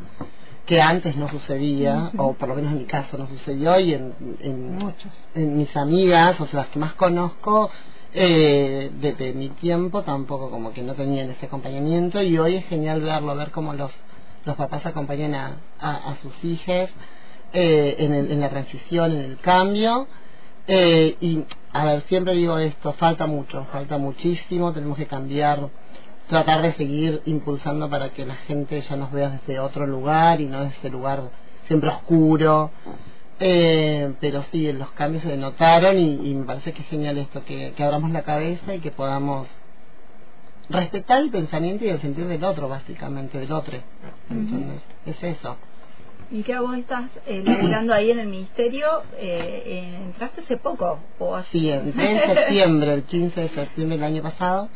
que 0.65 0.81
antes 0.81 1.15
no 1.17 1.27
sucedía, 1.29 2.11
o 2.17 2.33
por 2.33 2.47
lo 2.49 2.55
menos 2.55 2.71
en 2.71 2.79
mi 2.79 2.85
caso 2.85 3.17
no 3.17 3.27
sucedió, 3.27 3.77
y 3.79 3.93
en, 3.93 4.13
en, 4.39 4.75
Muchos. 4.77 5.11
en 5.35 5.57
mis 5.57 5.75
amigas, 5.77 6.39
o 6.39 6.47
sea, 6.47 6.61
las 6.61 6.69
que 6.69 6.79
más 6.79 6.93
conozco, 6.93 7.69
eh, 8.13 8.89
desde 8.99 9.33
mi 9.33 9.49
tiempo 9.49 10.01
tampoco 10.03 10.49
como 10.49 10.71
que 10.73 10.81
no 10.81 10.93
tenían 10.95 11.29
ese 11.29 11.45
acompañamiento, 11.45 12.23
y 12.23 12.37
hoy 12.39 12.55
es 12.55 12.65
genial 12.65 13.01
verlo, 13.01 13.35
ver 13.35 13.51
cómo 13.51 13.73
los, 13.73 13.91
los 14.45 14.55
papás 14.55 14.83
acompañan 14.87 15.35
a, 15.35 15.57
a, 15.79 16.11
a 16.11 16.15
sus 16.23 16.33
hijas 16.43 16.89
eh, 17.53 17.95
en, 17.99 18.13
el- 18.15 18.31
en 18.31 18.39
la 18.39 18.49
transición, 18.49 19.11
en 19.11 19.19
el 19.21 19.37
cambio, 19.37 20.07
eh, 20.67 21.15
y 21.21 21.45
a 21.73 21.85
ver, 21.85 22.01
siempre 22.01 22.33
digo 22.33 22.57
esto, 22.57 22.93
falta 22.93 23.25
mucho, 23.27 23.65
falta 23.71 23.97
muchísimo, 23.97 24.73
tenemos 24.73 24.97
que 24.97 25.05
cambiar, 25.05 25.69
tratar 26.27 26.61
de 26.61 26.73
seguir 26.73 27.21
impulsando 27.25 27.89
para 27.89 28.09
que 28.09 28.25
la 28.25 28.35
gente 28.35 28.81
ya 28.81 28.95
nos 28.95 29.11
vea 29.11 29.29
desde 29.29 29.59
otro 29.59 29.85
lugar 29.85 30.41
y 30.41 30.45
no 30.45 30.63
desde 30.63 30.77
ese 30.77 30.89
lugar 30.89 31.23
siempre 31.67 31.89
oscuro. 31.89 32.71
Eh, 33.37 34.13
pero 34.21 34.43
sí, 34.51 34.71
los 34.71 34.91
cambios 34.91 35.23
se 35.23 35.35
notaron 35.35 35.99
y, 35.99 36.29
y 36.29 36.35
me 36.35 36.45
parece 36.45 36.71
que 36.71 36.81
es 36.81 36.87
genial 36.87 37.17
esto, 37.17 37.43
que, 37.43 37.73
que 37.75 37.83
abramos 37.83 38.11
la 38.11 38.21
cabeza 38.21 38.73
y 38.73 38.79
que 38.79 38.91
podamos 38.91 39.47
respetar 40.69 41.21
el 41.21 41.31
pensamiento 41.31 41.85
y 41.85 41.89
el 41.89 42.01
sentir 42.01 42.25
del 42.27 42.43
otro, 42.43 42.69
básicamente, 42.69 43.37
del 43.37 43.51
otro. 43.51 43.77
Entonces, 44.29 44.81
es 45.05 45.23
eso. 45.23 45.57
Y 46.31 46.43
que 46.43 46.57
vos 46.59 46.75
estás 46.75 47.05
eh, 47.27 47.43
ahí 47.93 48.11
en 48.11 48.19
el 48.19 48.27
ministerio, 48.27 49.03
eh, 49.17 49.63
eh, 49.65 49.95
entraste 50.05 50.41
hace 50.41 50.57
poco, 50.57 50.99
o 51.19 51.35
así. 51.35 51.59
Sí, 51.59 51.69
entré 51.69 52.11
en 52.11 52.35
septiembre, 52.35 52.93
el 52.93 53.03
15 53.03 53.41
de 53.41 53.49
septiembre 53.49 53.97
del 53.97 54.05
año 54.05 54.23
pasado. 54.23 54.69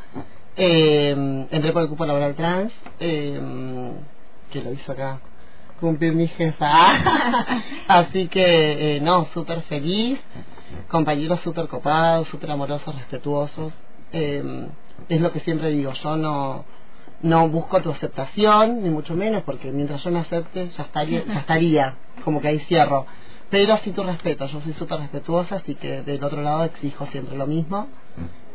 Eh, 0.55 1.47
entré 1.51 1.71
por 1.71 1.83
el 1.83 1.89
cupo 1.89 2.05
laboral 2.05 2.35
trans, 2.35 2.71
que 2.99 4.61
lo 4.63 4.73
hizo 4.73 4.91
acá 4.91 5.19
cumplir 5.79 6.13
mi 6.13 6.27
jefa. 6.27 6.67
Así 7.87 8.27
que, 8.27 8.97
eh, 8.97 9.01
no, 9.01 9.25
súper 9.33 9.61
feliz. 9.63 10.19
Compañeros 10.87 11.39
súper 11.41 11.67
copados, 11.67 12.27
súper 12.27 12.51
amorosos, 12.51 12.93
respetuosos. 12.95 13.73
Eh, 14.11 14.67
es 15.07 15.21
lo 15.21 15.31
que 15.31 15.39
siempre 15.41 15.69
digo, 15.69 15.93
yo 15.93 16.17
no 16.17 16.65
no 17.21 17.49
busco 17.49 17.81
tu 17.81 17.91
aceptación, 17.91 18.83
ni 18.83 18.89
mucho 18.89 19.15
menos, 19.15 19.43
porque 19.43 19.71
mientras 19.71 20.03
yo 20.03 20.11
me 20.11 20.19
acepte 20.19 20.69
ya 20.69 20.83
estaría, 20.83 21.25
ya 21.25 21.39
estaría 21.39 21.95
como 22.23 22.41
que 22.41 22.47
ahí 22.49 22.59
cierro. 22.59 23.05
Pero 23.49 23.77
sí 23.77 23.91
tu 23.91 24.03
respeto, 24.03 24.45
yo 24.45 24.61
soy 24.61 24.73
súper 24.73 24.99
respetuosa, 24.99 25.57
así 25.57 25.75
que 25.75 26.03
del 26.03 26.23
otro 26.23 26.41
lado 26.41 26.65
exijo 26.65 27.07
siempre 27.07 27.35
lo 27.35 27.47
mismo. 27.47 27.87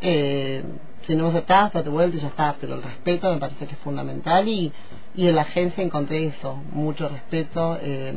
Eh, 0.00 0.62
si 1.06 1.14
no 1.14 1.24
me 1.24 1.30
aceptás, 1.30 1.72
date 1.72 1.88
vuelta 1.88 2.16
y 2.16 2.20
ya 2.20 2.28
está, 2.28 2.56
pero 2.60 2.74
el 2.74 2.82
respeto 2.82 3.32
me 3.32 3.38
parece 3.38 3.66
que 3.66 3.72
es 3.72 3.78
fundamental 3.80 4.46
y, 4.48 4.72
y 5.14 5.26
en 5.28 5.34
la 5.34 5.42
agencia 5.42 5.82
encontré 5.82 6.26
eso, 6.26 6.54
mucho 6.72 7.08
respeto, 7.08 7.76
eh, 7.80 8.14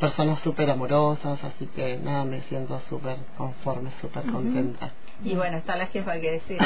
personas 0.00 0.40
súper 0.40 0.70
amorosas, 0.70 1.42
así 1.44 1.66
que 1.66 1.98
nada, 1.98 2.24
me 2.24 2.40
siento 2.42 2.80
súper 2.88 3.18
conforme, 3.36 3.90
súper 4.00 4.24
contenta. 4.24 4.92
Y 5.24 5.34
bueno, 5.34 5.56
está 5.56 5.76
la 5.76 5.86
jefa 5.86 6.20
que 6.20 6.32
decir. 6.32 6.58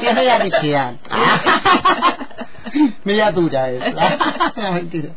¿Qué 0.00 0.12
me 0.12 0.24
da 0.24 0.38
felicidad? 0.38 0.94
Media 3.04 3.30
dura 3.30 3.70
es. 3.70 3.80
Mentira. 4.56 5.10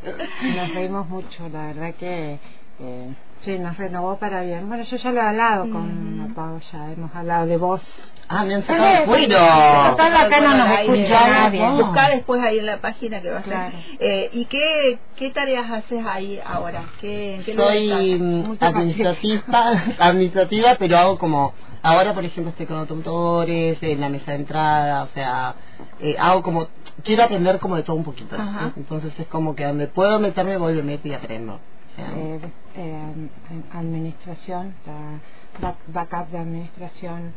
Nos 0.56 0.74
reímos 0.74 1.10
mucho, 1.10 1.50
la 1.50 1.67
verdad 1.67 1.94
que 1.96 2.39
eh, 2.79 3.13
sí, 3.41 3.58
nos 3.60 3.77
renovó 3.77 4.17
para 4.17 4.41
bien. 4.41 4.67
Bueno, 4.67 4.84
yo 4.84 4.98
ya 4.98 5.12
lo 5.12 5.22
he 5.22 5.27
hablado 5.27 5.70
con. 5.70 6.17
Pau, 6.36 6.60
ya 6.72 6.91
hemos 6.91 7.15
hablado 7.15 7.48
de 7.48 7.58
vos. 7.58 7.82
Ah, 8.27 8.44
me 8.44 8.56
han 8.56 8.63
sacado 8.63 9.00
el 9.00 9.06
cuero. 9.06 9.38
Total, 9.38 10.15
acá 10.15 10.41
no 10.41 10.53
nos 10.56 10.67
Ahí, 10.67 10.88
escucha 10.88 11.25
ahí, 11.25 11.32
nadie. 11.32 11.84
Buscá 11.84 12.10
después 12.10 12.41
ahí 12.44 12.60
en 12.60 12.65
la 12.65 12.77
página 12.77 13.22
que 13.22 13.32
va 13.32 13.39
a. 13.39 13.44
Claro. 13.44 13.77
Eh, 14.00 14.29
¿Y 14.34 14.46
qué, 14.46 15.00
qué 15.15 15.32
tareas 15.32 15.72
haces 15.72 16.06
ahí 16.06 16.39
ahora? 16.46 16.84
¿Qué, 17.00 17.41
qué 17.46 17.56
Soy 17.56 18.20
mm, 18.20 18.58
administrativa, 18.60 19.44
administrativa, 20.00 20.75
pero 20.77 20.98
hago 20.98 21.17
como, 21.17 21.53
ahora 21.82 22.13
por 22.13 22.25
ejemplo 22.25 22.51
estoy 22.51 22.65
con 22.65 22.77
autotores, 22.77 23.82
en 23.82 24.01
la 24.01 24.10
mesa 24.10 24.32
de 24.32 24.38
entrada, 24.38 25.03
o 25.03 25.08
sea, 25.08 25.56
eh, 26.01 26.15
hago 26.20 26.44
como, 26.44 26.67
quiero 27.03 27.24
aprender 27.24 27.60
como 27.60 27.77
de 27.77 27.84
todo 27.84 27.96
un 27.96 28.03
poquito. 28.03 28.36
Ajá. 28.36 28.74
Entonces 28.75 29.12
es 29.17 29.27
como 29.27 29.56
que 29.56 29.65
donde 29.65 29.88
puedo 29.88 30.20
meterme, 30.20 30.58
voy, 30.58 30.74
me 30.75 30.84
meto 30.84 31.08
y 31.08 31.13
aprendo. 31.13 31.60
Eh, 31.97 32.39
eh, 32.75 33.29
administración, 33.73 34.73
la 34.85 35.19
back- 35.67 35.77
backup 35.87 36.29
de 36.31 36.37
administración, 36.39 37.33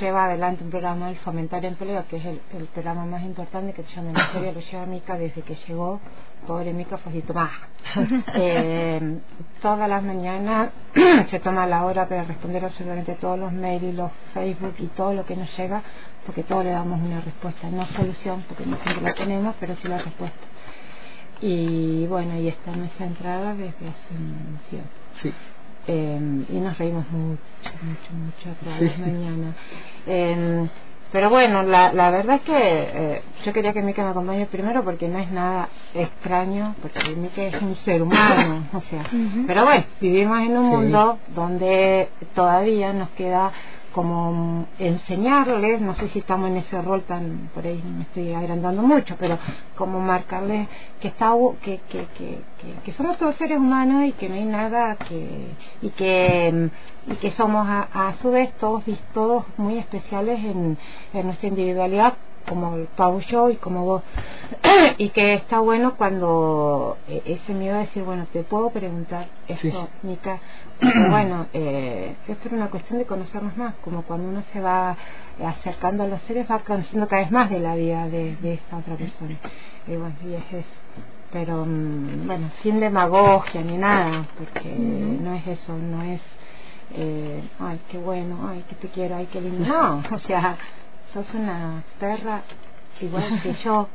lleva 0.00 0.24
adelante 0.24 0.64
un 0.64 0.70
programa 0.70 1.08
del 1.08 1.16
Fomentar 1.18 1.64
Empleo, 1.64 2.04
que 2.08 2.16
es 2.16 2.24
el, 2.24 2.40
el 2.56 2.64
programa 2.66 3.04
más 3.06 3.22
importante 3.22 3.72
que 3.72 3.82
el 3.82 4.02
Ministerio 4.06 4.52
lo 4.52 4.60
lleva 4.60 4.86
Mica 4.86 5.16
desde 5.18 5.42
que 5.42 5.56
llegó. 5.68 6.00
Pobre 6.46 6.72
Mica 6.72 6.98
fue 6.98 7.12
así, 7.12 7.22
toma. 7.22 7.50
Eh, 8.34 9.18
todas 9.62 9.88
las 9.88 10.02
mañanas 10.02 10.70
se 11.30 11.40
toma 11.40 11.66
la 11.66 11.84
hora 11.84 12.08
para 12.08 12.24
responder 12.24 12.64
absolutamente 12.64 13.14
todos 13.14 13.38
los 13.38 13.52
mails 13.52 13.82
y 13.82 13.92
los 13.92 14.10
Facebook 14.34 14.74
y 14.78 14.86
todo 14.88 15.12
lo 15.14 15.24
que 15.24 15.36
nos 15.36 15.56
llega, 15.56 15.82
porque 16.26 16.42
todo 16.44 16.62
le 16.62 16.70
damos 16.70 17.00
una 17.00 17.20
respuesta, 17.20 17.68
no 17.70 17.84
solución, 17.86 18.44
porque 18.48 18.66
no 18.66 18.76
siempre 18.78 19.02
la 19.04 19.14
tenemos, 19.14 19.54
pero 19.60 19.74
sí 19.76 19.88
la 19.88 19.98
respuesta. 19.98 20.38
Y 21.42 22.06
bueno, 22.06 22.38
y 22.38 22.48
está 22.48 22.70
nuestra 22.72 23.06
entrada 23.06 23.54
desde 23.54 23.88
hace 23.88 24.14
un 24.14 24.58
tiempo. 24.68 24.90
sí. 25.22 25.32
Eh, 25.86 26.44
y 26.50 26.56
nos 26.60 26.76
reímos 26.78 27.08
mucho, 27.10 27.40
mucho, 27.82 28.12
mucho 28.12 28.56
todas 28.62 28.78
Sí. 28.78 28.84
las 28.84 28.98
mañanas. 28.98 29.54
Eh, 30.06 30.68
pero 31.10 31.30
bueno, 31.30 31.62
la, 31.62 31.92
la 31.92 32.10
verdad 32.10 32.36
es 32.36 32.42
que 32.42 32.52
eh, 32.56 33.22
yo 33.44 33.52
quería 33.52 33.72
que 33.72 33.82
Mika 33.82 34.04
me 34.04 34.10
acompañe 34.10 34.46
primero 34.46 34.84
porque 34.84 35.08
no 35.08 35.18
es 35.18 35.30
nada 35.32 35.68
extraño, 35.94 36.76
porque 36.82 37.16
Mika 37.16 37.42
es 37.44 37.60
un 37.62 37.74
ser 37.76 38.02
humano, 38.02 38.64
o 38.74 38.80
sea. 38.82 39.04
Pero 39.46 39.64
bueno, 39.64 39.84
vivimos 40.00 40.38
en 40.40 40.56
un 40.56 40.64
Sí. 40.70 40.76
mundo 40.76 41.18
donde 41.34 42.10
todavía 42.34 42.92
nos 42.92 43.08
queda 43.10 43.50
como 43.94 44.66
enseñarles, 44.78 45.80
no 45.80 45.94
sé 45.96 46.08
si 46.10 46.20
estamos 46.20 46.50
en 46.50 46.58
ese 46.58 46.80
rol 46.80 47.02
tan, 47.02 47.50
por 47.54 47.64
ahí 47.64 47.82
me 47.96 48.02
estoy 48.02 48.32
agrandando 48.32 48.82
mucho, 48.82 49.16
pero 49.18 49.38
como 49.76 50.00
marcarles 50.00 50.68
que 51.00 51.08
está 51.08 51.32
que, 51.60 51.80
somos 52.96 53.18
todos 53.18 53.36
seres 53.36 53.58
humanos 53.58 54.04
y 54.06 54.12
que 54.12 54.28
no 54.28 54.34
hay 54.34 54.44
nada 54.44 54.96
que 54.96 55.48
y 55.82 55.90
que 55.90 56.70
y 57.06 57.14
que 57.14 57.30
somos 57.32 57.66
a, 57.68 58.14
su 58.20 58.30
vez 58.30 58.52
todos 58.58 58.84
todos 59.12 59.44
muy 59.56 59.78
especiales 59.78 60.38
en, 60.44 60.76
en 61.12 61.26
nuestra 61.26 61.48
individualidad 61.48 62.14
como 62.48 62.76
el 62.76 62.86
Pau 62.96 63.20
y 63.20 63.24
yo 63.26 63.50
y 63.50 63.56
como 63.56 63.84
vos. 63.84 64.02
Y 64.98 65.10
que 65.10 65.34
está 65.34 65.60
bueno 65.60 65.94
cuando 65.96 66.98
eh, 67.08 67.22
ese 67.24 67.54
miedo 67.54 67.76
a 67.76 67.80
decir 67.80 68.02
bueno 68.02 68.26
te 68.32 68.42
puedo 68.42 68.70
preguntar 68.70 69.28
esto 69.48 69.88
Sí. 70.02 70.06
Mica 70.06 70.40
bueno 71.10 71.46
eh, 71.52 72.14
es 72.28 72.36
por 72.38 72.52
una 72.52 72.68
cuestión 72.68 72.98
de 72.98 73.06
conocernos 73.06 73.56
más 73.56 73.74
como 73.84 74.02
cuando 74.02 74.28
uno 74.28 74.42
se 74.52 74.60
va 74.60 74.96
acercando 75.44 76.02
a 76.04 76.06
los 76.06 76.20
seres 76.22 76.50
va 76.50 76.58
conociendo 76.60 77.08
cada 77.08 77.22
vez 77.22 77.30
más 77.30 77.50
de 77.50 77.60
la 77.60 77.74
vida 77.74 78.08
de, 78.08 78.36
de 78.36 78.54
esta 78.54 78.76
otra 78.78 78.96
persona. 78.96 79.36
Y 79.86 79.96
bueno 79.96 80.14
y 80.24 80.34
es 80.34 80.52
eso. 80.52 80.68
Pero 81.32 81.64
mm, 81.66 82.26
bueno 82.26 82.50
sin 82.62 82.80
demagogia 82.80 83.62
ni 83.62 83.78
nada 83.78 84.26
porque 84.36 84.68
no 84.68 85.34
es 85.34 85.46
eso 85.46 85.76
no 85.76 86.02
es 86.02 86.20
eh, 86.94 87.40
ay 87.60 87.80
qué 87.88 87.98
bueno 87.98 88.48
ay 88.48 88.64
que 88.68 88.74
te 88.74 88.88
quiero 88.88 89.14
ay 89.16 89.28
qué 89.32 89.40
lindo 89.40 89.64
no 89.64 90.02
o 90.14 90.18
sea 90.18 90.56
sos 91.12 91.26
una 91.34 91.82
perra 91.98 92.42
igual 93.00 93.40
que 93.42 93.54
yo 93.64 93.88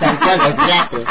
Tal 0.00 0.18
cual, 0.18 0.40
olvídate. 0.40 1.04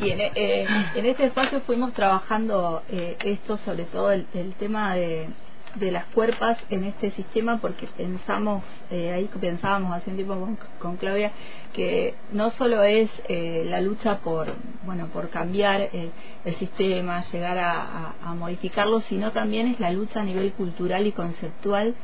Y 0.00 0.10
en, 0.10 0.20
eh, 0.20 0.66
en 0.94 1.06
este 1.06 1.26
espacio 1.26 1.60
fuimos 1.60 1.92
trabajando 1.92 2.82
eh, 2.88 3.16
esto, 3.24 3.58
sobre 3.58 3.84
todo 3.84 4.12
el, 4.12 4.26
el 4.34 4.54
tema 4.54 4.94
de, 4.94 5.28
de 5.74 5.90
las 5.92 6.06
cuerpas 6.06 6.58
en 6.70 6.84
este 6.84 7.10
sistema, 7.12 7.58
porque 7.58 7.86
pensamos, 7.86 8.64
eh, 8.90 9.12
ahí 9.12 9.28
pensábamos 9.40 9.94
hace 9.94 10.10
un 10.10 10.16
tiempo 10.16 10.38
con, 10.40 10.58
con 10.78 10.96
Claudia, 10.96 11.32
que 11.74 12.14
no 12.32 12.50
solo 12.52 12.82
es 12.82 13.10
eh, 13.28 13.64
la 13.66 13.80
lucha 13.82 14.18
por, 14.20 14.54
bueno, 14.84 15.08
por 15.08 15.28
cambiar 15.28 15.82
eh, 15.92 16.10
el 16.44 16.54
sistema, 16.56 17.22
llegar 17.30 17.58
a, 17.58 17.72
a- 17.82 18.14
a 18.22 18.34
modificarlo, 18.34 19.00
sino 19.02 19.32
también 19.32 19.66
es 19.66 19.80
la 19.80 19.90
lucha 19.90 20.20
a 20.20 20.24
nivel 20.24 20.52
cultural 20.54 21.06
y 21.06 21.12
conceptual 21.12 21.94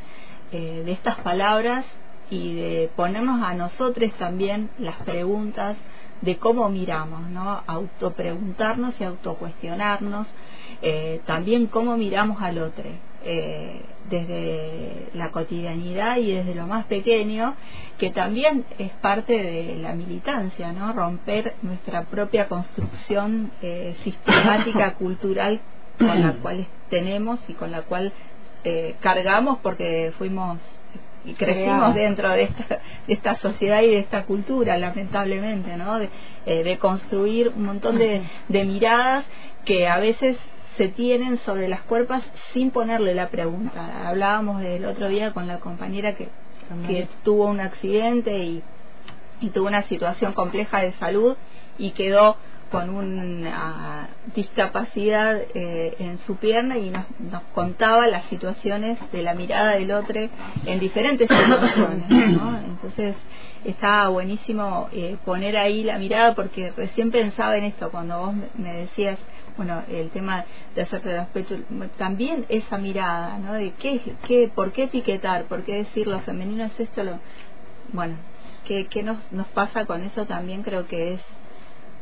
eh, 0.52 0.82
de 0.84 0.92
estas 0.92 1.16
palabras 1.16 1.84
y 2.30 2.54
de 2.54 2.90
ponernos 2.96 3.42
a 3.42 3.54
nosotros 3.54 4.12
también 4.18 4.70
las 4.78 4.96
preguntas 4.96 5.76
de 6.20 6.36
cómo 6.38 6.68
miramos, 6.68 7.28
¿no? 7.28 7.62
Autopreguntarnos 7.66 9.00
y 9.00 9.04
autocuestionarnos, 9.04 10.26
eh, 10.82 11.20
también 11.26 11.66
cómo 11.66 11.96
miramos 11.96 12.40
al 12.42 12.58
otro, 12.58 12.84
eh, 13.24 13.82
desde 14.08 15.08
la 15.14 15.30
cotidianidad 15.30 16.16
y 16.18 16.32
desde 16.32 16.54
lo 16.54 16.66
más 16.66 16.86
pequeño, 16.86 17.54
que 17.98 18.10
también 18.10 18.64
es 18.78 18.90
parte 18.92 19.32
de 19.32 19.76
la 19.76 19.94
militancia, 19.94 20.72
¿no? 20.72 20.92
Romper 20.92 21.54
nuestra 21.62 22.04
propia 22.04 22.48
construcción 22.48 23.50
eh, 23.62 23.96
sistemática, 24.04 24.94
cultural, 24.94 25.60
con 25.98 26.20
la 26.20 26.32
cual 26.34 26.66
tenemos 26.90 27.40
y 27.48 27.54
con 27.54 27.70
la 27.70 27.82
cual 27.82 28.12
cargamos 29.00 29.58
porque 29.62 30.12
fuimos 30.18 30.58
y 31.24 31.34
crecimos 31.34 31.94
dentro 31.94 32.30
de 32.30 32.44
esta, 32.44 32.80
de 33.06 33.12
esta 33.12 33.36
sociedad 33.36 33.82
y 33.82 33.88
de 33.88 33.98
esta 33.98 34.24
cultura, 34.24 34.76
lamentablemente, 34.78 35.76
¿no? 35.76 35.98
De, 35.98 36.08
de 36.46 36.78
construir 36.78 37.48
un 37.48 37.64
montón 37.64 37.98
de, 37.98 38.22
de 38.48 38.64
miradas 38.64 39.26
que 39.64 39.88
a 39.88 39.98
veces 39.98 40.36
se 40.76 40.88
tienen 40.88 41.38
sobre 41.38 41.68
las 41.68 41.80
cuerpas 41.82 42.22
sin 42.52 42.70
ponerle 42.70 43.14
la 43.14 43.28
pregunta. 43.28 44.08
Hablábamos 44.08 44.60
del 44.60 44.84
otro 44.84 45.08
día 45.08 45.32
con 45.32 45.46
la 45.46 45.58
compañera 45.58 46.14
que, 46.14 46.28
que 46.86 47.08
tuvo 47.24 47.46
un 47.46 47.60
accidente 47.60 48.38
y, 48.38 48.62
y 49.40 49.48
tuvo 49.50 49.66
una 49.66 49.82
situación 49.82 50.32
compleja 50.32 50.80
de 50.82 50.92
salud 50.92 51.36
y 51.78 51.90
quedó 51.90 52.36
con 52.76 52.90
una 52.90 54.08
discapacidad 54.34 55.40
eh, 55.54 55.94
en 55.98 56.18
su 56.20 56.36
pierna 56.36 56.76
y 56.76 56.90
nos, 56.90 57.06
nos, 57.18 57.42
contaba 57.54 58.06
las 58.06 58.26
situaciones 58.26 58.98
de 59.12 59.22
la 59.22 59.34
mirada 59.34 59.76
del 59.76 59.90
otro 59.92 60.20
en 60.66 60.78
diferentes 60.78 61.28
situaciones. 61.28 62.08
¿no? 62.10 62.58
Entonces 62.58 63.16
estaba 63.64 64.08
buenísimo 64.08 64.88
eh, 64.92 65.16
poner 65.24 65.56
ahí 65.56 65.82
la 65.84 65.98
mirada 65.98 66.34
porque 66.34 66.72
recién 66.76 67.10
pensaba 67.10 67.56
en 67.56 67.64
esto 67.64 67.90
cuando 67.90 68.18
vos 68.18 68.34
me 68.56 68.72
decías, 68.72 69.18
bueno, 69.56 69.82
el 69.88 70.10
tema 70.10 70.44
de 70.74 70.82
hacerse 70.82 71.16
los 71.16 71.28
pechos, 71.28 71.60
también 71.96 72.44
esa 72.50 72.76
mirada, 72.76 73.38
¿no? 73.38 73.54
De 73.54 73.72
qué, 73.72 74.00
qué, 74.26 74.50
por 74.54 74.72
qué 74.72 74.84
etiquetar, 74.84 75.44
por 75.44 75.64
qué 75.64 75.76
decir 75.76 76.06
lo 76.06 76.20
femenino 76.20 76.64
es 76.64 76.78
esto, 76.78 77.02
lo, 77.02 77.18
bueno, 77.92 78.16
¿qué, 78.66 78.86
qué 78.86 79.02
nos, 79.02 79.16
nos 79.32 79.46
pasa 79.48 79.86
con 79.86 80.02
eso 80.02 80.26
también 80.26 80.62
creo 80.62 80.86
que 80.86 81.14
es 81.14 81.20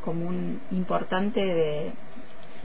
como 0.05 0.27
un 0.27 0.61
importante 0.71 1.41
de, 1.43 1.91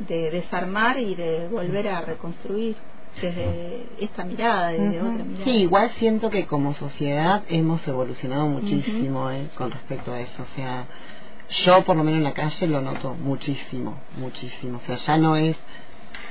de 0.06 0.30
desarmar 0.30 0.98
y 0.98 1.14
de 1.14 1.48
volver 1.48 1.88
a 1.88 2.02
reconstruir 2.02 2.76
desde 3.20 3.86
esta 3.98 4.24
mirada, 4.24 4.68
desde 4.68 5.00
otra 5.00 5.24
mirada. 5.24 5.44
Sí, 5.44 5.50
igual 5.50 5.90
siento 5.98 6.30
que 6.30 6.46
como 6.46 6.74
sociedad 6.74 7.42
hemos 7.48 7.86
evolucionado 7.88 8.46
muchísimo 8.46 9.30
eh, 9.30 9.48
con 9.56 9.70
respecto 9.70 10.12
a 10.12 10.20
eso. 10.20 10.42
O 10.42 10.56
sea, 10.56 10.86
yo 11.64 11.82
por 11.84 11.96
lo 11.96 12.04
menos 12.04 12.18
en 12.18 12.24
la 12.24 12.34
calle 12.34 12.66
lo 12.68 12.80
noto 12.80 13.14
muchísimo, 13.14 13.96
muchísimo. 14.18 14.78
O 14.82 14.86
sea, 14.86 14.96
ya 14.96 15.16
no 15.16 15.36
es 15.36 15.56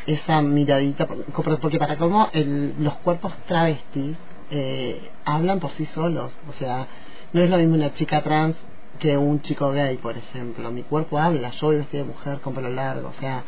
esa 0.05 0.41
miradita, 0.41 1.07
porque 1.07 1.77
para 1.77 1.97
cómo 1.97 2.29
los 2.33 2.93
cuerpos 2.95 3.33
travestis 3.47 4.15
eh, 4.51 5.11
hablan 5.25 5.59
por 5.59 5.71
sí 5.71 5.85
solos. 5.87 6.31
O 6.49 6.53
sea, 6.53 6.87
no 7.33 7.41
es 7.41 7.49
lo 7.49 7.57
mismo 7.57 7.75
una 7.75 7.93
chica 7.93 8.21
trans 8.23 8.55
que 8.99 9.17
un 9.17 9.41
chico 9.41 9.71
gay, 9.71 9.97
por 9.97 10.17
ejemplo. 10.17 10.69
Mi 10.71 10.83
cuerpo 10.83 11.17
habla, 11.17 11.51
yo 11.51 11.67
voy 11.67 11.77
vestida 11.77 12.03
de 12.03 12.07
mujer 12.09 12.39
con 12.41 12.53
pelo 12.53 12.69
largo, 12.69 13.09
o 13.09 13.19
sea, 13.19 13.43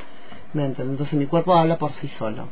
¿me 0.53 0.65
Entonces 0.65 1.13
mi 1.13 1.27
cuerpo 1.27 1.53
habla 1.53 1.77
por 1.77 1.91
sí 1.93 2.07
solo. 2.17 2.47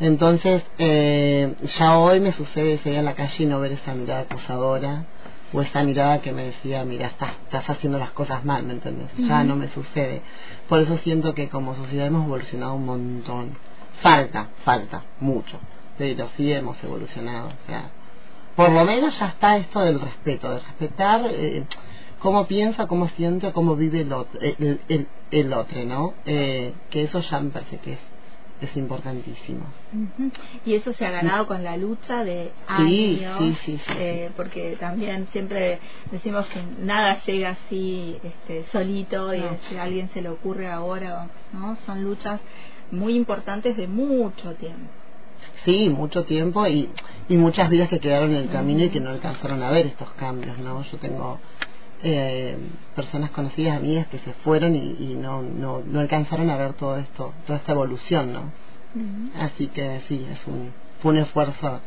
Entonces, 0.00 0.64
eh, 0.78 1.54
ya 1.78 1.96
hoy 1.98 2.20
me 2.20 2.32
sucede 2.32 2.78
salir 2.78 2.98
a 2.98 3.02
la 3.02 3.14
calle 3.14 3.44
y 3.44 3.46
no 3.46 3.60
ver 3.60 3.72
esa 3.72 3.94
mirada 3.94 4.22
acusadora 4.22 5.04
o 5.52 5.62
esa 5.62 5.82
mirada 5.84 6.20
que 6.20 6.32
me 6.32 6.44
decía, 6.44 6.84
mira, 6.84 7.08
estás, 7.08 7.32
estás 7.44 7.68
haciendo 7.70 7.98
las 7.98 8.10
cosas 8.10 8.44
mal, 8.44 8.64
¿me 8.64 8.72
entiendes? 8.72 9.10
Ya 9.18 9.44
no 9.44 9.54
me 9.54 9.68
sucede. 9.68 10.22
Por 10.68 10.80
eso 10.80 10.96
siento 10.98 11.34
que 11.34 11.48
como 11.48 11.76
sociedad 11.76 12.06
hemos 12.06 12.26
evolucionado 12.26 12.74
un 12.74 12.86
montón. 12.86 13.56
Falta, 14.00 14.48
falta, 14.64 15.04
mucho. 15.20 15.58
Pero 15.98 16.28
sí 16.36 16.50
hemos 16.52 16.82
evolucionado. 16.82 17.48
O 17.48 17.66
sea, 17.66 17.90
por 18.56 18.70
lo 18.70 18.84
menos 18.84 19.18
ya 19.18 19.26
está 19.26 19.56
esto 19.56 19.80
del 19.80 20.00
respeto, 20.00 20.50
de 20.50 20.58
respetar 20.60 21.22
eh, 21.26 21.64
cómo 22.22 22.46
piensa, 22.46 22.86
cómo 22.86 23.08
siente, 23.10 23.52
cómo 23.52 23.76
vive 23.76 24.02
el 24.02 24.12
otro, 24.12 24.40
el, 24.40 24.80
el, 24.88 25.08
el 25.30 25.52
otro 25.52 25.84
¿no? 25.84 26.14
Eh, 26.24 26.72
que 26.90 27.02
eso 27.02 27.20
ya 27.20 27.40
me 27.40 27.50
parece 27.50 27.78
que 27.78 27.92
es 27.94 27.98
es 28.62 28.76
importantísimo. 28.76 29.64
Y 30.64 30.74
eso 30.74 30.92
se 30.92 31.04
ha 31.04 31.10
ganado 31.10 31.48
con 31.48 31.64
la 31.64 31.76
lucha 31.76 32.22
de 32.22 32.52
años, 32.68 33.38
sí, 33.38 33.56
sí, 33.64 33.80
sí, 33.84 33.92
eh, 33.98 34.30
porque 34.36 34.76
también 34.78 35.26
siempre 35.32 35.80
decimos 36.12 36.46
que 36.46 36.60
nada 36.80 37.20
llega 37.24 37.50
así 37.50 38.18
este, 38.22 38.64
solito 38.70 39.34
y 39.34 39.42
si 39.68 39.76
a 39.76 39.82
alguien 39.82 40.08
se 40.10 40.22
le 40.22 40.28
ocurre 40.28 40.68
ahora, 40.68 41.28
¿no? 41.52 41.76
Son 41.86 42.04
luchas 42.04 42.40
muy 42.92 43.14
importantes 43.16 43.76
de 43.76 43.88
mucho 43.88 44.54
tiempo. 44.54 44.90
Sí, 45.64 45.88
mucho 45.88 46.24
tiempo 46.24 46.66
y, 46.68 46.88
y 47.28 47.36
muchas 47.36 47.68
vidas 47.68 47.88
que 47.88 47.98
quedaron 47.98 48.30
en 48.30 48.42
el 48.42 48.50
camino 48.50 48.84
y 48.84 48.90
que 48.90 49.00
no 49.00 49.10
alcanzaron 49.10 49.62
a 49.62 49.70
ver 49.70 49.86
estos 49.86 50.10
cambios, 50.12 50.56
¿no? 50.58 50.84
Yo 50.84 50.98
tengo 50.98 51.40
eh, 52.02 52.56
personas 52.96 53.30
conocidas, 53.30 53.76
amigas 53.76 54.06
que 54.08 54.18
se 54.18 54.32
fueron 54.44 54.74
y, 54.74 55.14
no, 55.14 55.42
no, 55.42 55.82
no, 55.84 56.00
alcanzaron 56.00 56.50
a 56.50 56.56
ver 56.56 56.74
todo 56.74 56.98
esto, 56.98 57.32
toda 57.46 57.58
esta 57.58 57.72
evolución, 57.72 58.32
¿no? 58.32 58.52
Así 59.38 59.68
que 59.68 60.02
sí, 60.08 60.26
es 60.30 60.46
un, 60.46 60.72
fue 61.00 61.12
un 61.12 61.18
esfuerzo 61.18 61.80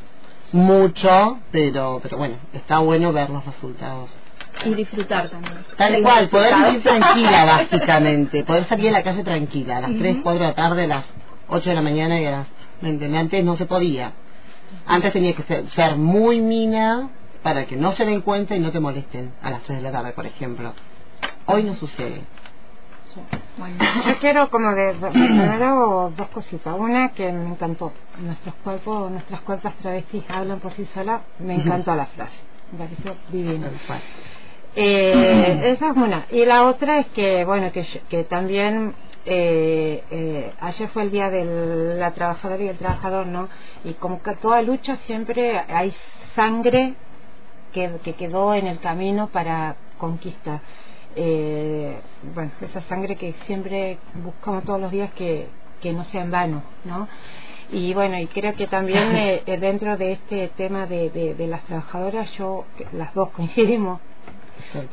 mucho, 0.52 1.40
pero, 1.52 2.00
pero 2.02 2.18
bueno, 2.18 2.36
está 2.54 2.80
bueno 2.80 3.14
ver 3.14 3.30
los 3.30 3.46
resultados. 3.46 4.10
Y 4.64 4.74
disfrutar 4.74 5.30
también. 5.30 5.58
Tal 5.78 6.02
cual, 6.02 6.30
poder 6.30 6.56
vivir 6.56 6.84
tranquila, 6.84 7.46
básicamente. 7.72 8.44
Poder 8.44 8.66
salir 8.66 8.90
a 8.90 8.94
la 8.94 9.04
calle 9.04 9.24
tranquila, 9.24 9.78
a 9.78 9.82
las 9.82 9.98
3, 9.98 10.18
4 10.24 10.42
de 10.42 10.48
la 10.48 10.56
tarde, 10.56 10.84
a 10.86 10.88
las 10.88 11.06
8 11.50 11.70
de 11.70 11.76
la 11.76 11.82
mañana 11.82 12.20
y 12.20 12.26
a 12.26 12.32
las... 12.32 12.48
Antes 12.82 13.44
no 13.44 13.58
se 13.58 13.66
podía. 13.66 14.14
Antes 14.86 15.14
tenía 15.14 15.34
que 15.34 15.44
ser, 15.44 15.70
ser 15.72 15.98
muy 15.98 16.42
mina, 16.42 17.10
para 17.46 17.68
que 17.68 17.76
no 17.76 17.92
se 17.92 18.06
den 18.06 18.22
cuenta 18.22 18.56
y 18.56 18.60
no 18.60 18.72
te 18.72 18.80
molesten 18.80 19.32
a 19.44 19.52
las 19.52 19.62
3 19.62 19.78
de 19.78 19.84
la 19.84 19.92
tarde, 19.92 20.14
por 20.14 20.26
ejemplo. 20.26 20.74
Hoy 21.46 21.64
no 21.64 21.76
sucede. 21.76 22.24
Bueno, 23.60 23.78
yo 24.08 24.18
quiero 24.18 24.50
como 24.50 24.74
de, 24.74 24.96
primero 25.12 26.12
dos 26.18 26.28
cositas. 26.30 26.74
Una 26.76 27.10
que 27.10 27.32
me 27.32 27.52
encantó. 27.52 27.94
Nuestros 28.18 28.56
cuerpos, 28.56 29.12
nuestras 29.12 29.42
cuerpos 29.42 29.76
travestis 29.76 30.24
hablan 30.28 30.60
por 30.60 30.74
sí 30.74 30.88
solas. 30.92 31.22
Me 31.38 31.54
encantó 31.54 31.94
la 31.94 32.08
frase. 32.08 32.34
Me 32.72 32.80
pareció 32.80 33.16
divino. 33.30 33.68
Eh, 34.76 35.62
esa 35.66 35.92
es 35.92 35.98
una. 35.98 36.26
Y 36.32 36.46
la 36.46 36.64
otra 36.66 36.98
es 36.98 37.08
que, 37.10 37.46
bueno, 37.46 37.72
que, 37.72 37.86
que 38.10 38.24
también 38.24 38.96
eh, 39.24 40.04
eh, 40.10 40.54
ayer 40.60 40.90
fue 40.90 41.04
el 41.04 41.12
día 41.12 41.30
de 41.30 41.96
la 42.00 42.12
trabajadora 42.16 42.64
y 42.64 42.70
el 42.70 42.78
trabajador, 42.78 43.28
¿no? 43.28 43.50
Y 43.84 43.94
como 43.94 44.24
que 44.24 44.36
toda 44.38 44.64
lucha 44.64 44.98
siempre 45.06 45.60
hay 45.60 45.94
sangre 46.36 46.96
que, 47.76 48.14
quedó 48.14 48.54
en 48.54 48.68
el 48.68 48.80
camino 48.80 49.28
para 49.28 49.76
conquista. 49.98 50.62
Eh, 51.16 51.98
bueno, 52.34 52.52
esa 52.62 52.82
sangre 52.84 53.16
que 53.16 53.34
siempre 53.46 53.98
buscamos 54.24 54.64
todos 54.64 54.80
los 54.80 54.92
días 54.92 55.12
que, 55.14 55.48
que 55.82 55.94
no 55.94 56.06
sea 56.06 56.24
en 56.24 56.32
vano, 56.32 56.64
¿no? 56.86 57.08
Y 57.72 57.94
bueno, 57.94 58.18
y 58.20 58.28
creo 58.28 58.54
que 58.56 58.68
también 58.68 59.16
eh, 59.16 59.44
eh, 59.46 59.58
dentro 59.58 59.98
de 59.98 60.14
este 60.14 60.50
tema 60.56 60.86
de, 60.86 61.10
de, 61.10 61.48
las 61.48 61.64
trabajadoras, 61.64 62.32
yo, 62.38 62.66
las 62.94 63.14
dos 63.14 63.30
coincidimos, 63.32 64.00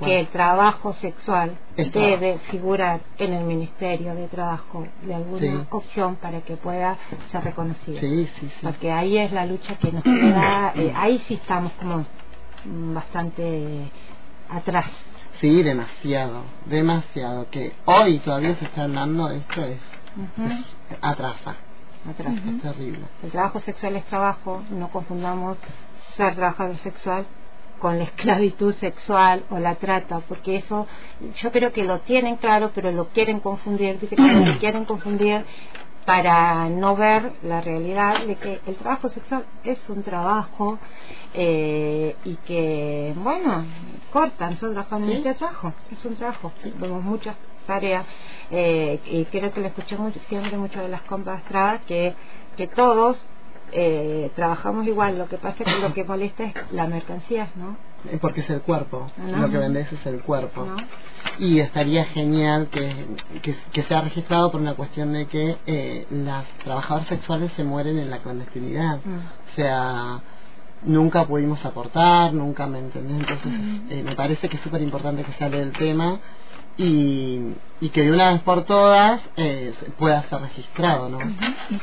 que 0.04 0.20
el 0.20 0.26
trabajo 0.28 0.92
sexual 0.94 1.56
debe 1.76 2.38
figurar 2.50 3.00
en 3.18 3.32
el 3.32 3.44
Ministerio 3.44 4.14
de 4.14 4.26
Trabajo 4.28 4.86
de 5.02 5.14
alguna 5.14 5.66
opción 5.70 6.16
para 6.16 6.40
que 6.40 6.56
pueda 6.56 6.98
ser 7.30 7.44
reconocido. 7.44 7.98
Porque 8.60 8.90
ahí 8.92 9.18
es 9.18 9.32
la 9.32 9.46
lucha 9.46 9.76
que 9.76 9.92
nos 9.92 10.02
queda, 10.02 10.72
ahí 10.94 11.22
sí 11.26 11.34
estamos 11.34 11.72
como 11.72 12.04
bastante 12.64 13.90
atrás. 14.48 14.86
Sí, 15.40 15.62
demasiado, 15.62 16.42
demasiado. 16.66 17.48
Que 17.50 17.72
hoy 17.84 18.18
todavía 18.20 18.54
se 18.56 18.64
está 18.64 18.84
hablando 18.84 19.28
esto, 19.30 19.64
es, 19.64 19.78
atrasa. 21.00 21.56
Atrasa. 22.08 22.50
Es 22.50 22.62
terrible. 22.62 23.06
El 23.22 23.30
trabajo 23.30 23.60
sexual 23.60 23.96
es 23.96 24.04
trabajo, 24.06 24.62
no 24.70 24.88
confundamos 24.90 25.56
ser 26.16 26.34
trabajador 26.34 26.76
sexual 26.78 27.26
con 27.82 27.98
la 27.98 28.04
esclavitud 28.04 28.74
sexual 28.76 29.42
o 29.50 29.58
la 29.58 29.74
trata, 29.74 30.20
porque 30.20 30.56
eso 30.56 30.86
yo 31.42 31.50
creo 31.50 31.72
que 31.72 31.82
lo 31.82 31.98
tienen 32.00 32.36
claro, 32.36 32.70
pero 32.72 32.92
lo 32.92 33.08
quieren 33.08 33.40
confundir, 33.40 33.98
dice 33.98 34.14
que 34.14 34.22
lo 34.22 34.58
quieren 34.60 34.84
confundir 34.84 35.44
para 36.04 36.68
no 36.68 36.96
ver 36.96 37.32
la 37.42 37.60
realidad 37.60 38.24
de 38.26 38.36
que 38.36 38.60
el 38.66 38.74
trabajo 38.76 39.08
sexual 39.10 39.46
es 39.64 39.78
un 39.88 40.02
trabajo 40.02 40.78
eh, 41.34 42.16
y 42.24 42.36
que, 42.36 43.12
bueno, 43.16 43.64
cortan, 44.12 44.58
son 44.58 44.72
trabajando 44.72 45.12
de 45.12 45.34
trabajo, 45.34 45.72
es 45.90 46.04
un 46.04 46.16
trabajo, 46.16 46.52
vemos 46.78 47.02
muchas 47.02 47.36
tareas 47.66 48.04
eh, 48.50 49.00
y 49.06 49.24
creo 49.26 49.52
que 49.52 49.60
lo 49.60 49.68
escuché 49.68 49.96
mucho, 49.96 50.18
siempre 50.28 50.56
mucho 50.58 50.80
de 50.80 50.88
las 50.88 51.02
compras 51.02 51.42
que, 51.86 52.14
que 52.56 52.66
todos 52.66 53.16
eh, 53.72 54.30
trabajamos 54.36 54.86
igual, 54.86 55.18
lo 55.18 55.28
que 55.28 55.38
pasa 55.38 55.62
es 55.64 55.74
que 55.74 55.80
lo 55.80 55.94
que 55.94 56.04
molesta 56.04 56.44
es 56.44 56.54
la 56.72 56.86
mercancía, 56.86 57.48
¿no? 57.56 57.76
porque 58.20 58.40
es 58.40 58.50
el 58.50 58.62
cuerpo, 58.62 59.10
No. 59.16 59.38
lo 59.38 59.50
que 59.50 59.58
vendes 59.58 59.92
es 59.92 60.04
el 60.06 60.22
cuerpo. 60.22 60.64
¿no? 60.64 60.76
Y 61.38 61.60
estaría 61.60 62.04
genial 62.06 62.68
que, 62.70 63.06
que, 63.42 63.54
que 63.72 63.82
sea 63.84 64.00
registrado 64.00 64.50
por 64.50 64.60
una 64.60 64.74
cuestión 64.74 65.12
de 65.12 65.26
que 65.26 65.56
eh, 65.66 66.06
las 66.10 66.44
trabajadoras 66.64 67.08
sexuales 67.08 67.52
se 67.56 67.62
mueren 67.64 67.98
en 67.98 68.10
la 68.10 68.18
clandestinidad. 68.18 68.96
Mm. 69.04 69.18
O 69.18 69.54
sea, 69.54 70.20
nunca 70.84 71.26
pudimos 71.26 71.64
aportar, 71.64 72.32
nunca 72.32 72.66
me 72.66 72.80
entendés. 72.80 73.20
Entonces, 73.20 73.52
eh, 73.90 74.02
me 74.04 74.16
parece 74.16 74.48
que 74.48 74.56
es 74.56 74.62
súper 74.62 74.82
importante 74.82 75.22
que 75.22 75.32
sale 75.34 75.60
el 75.62 75.72
tema 75.72 76.18
y, 76.76 77.40
y 77.80 77.90
que 77.90 78.02
de 78.02 78.12
una 78.12 78.32
vez 78.32 78.42
por 78.42 78.64
todas 78.64 79.20
eh, 79.36 79.74
pueda 79.98 80.22
ser 80.28 80.40
registrado, 80.40 81.08
¿no? 81.08 81.18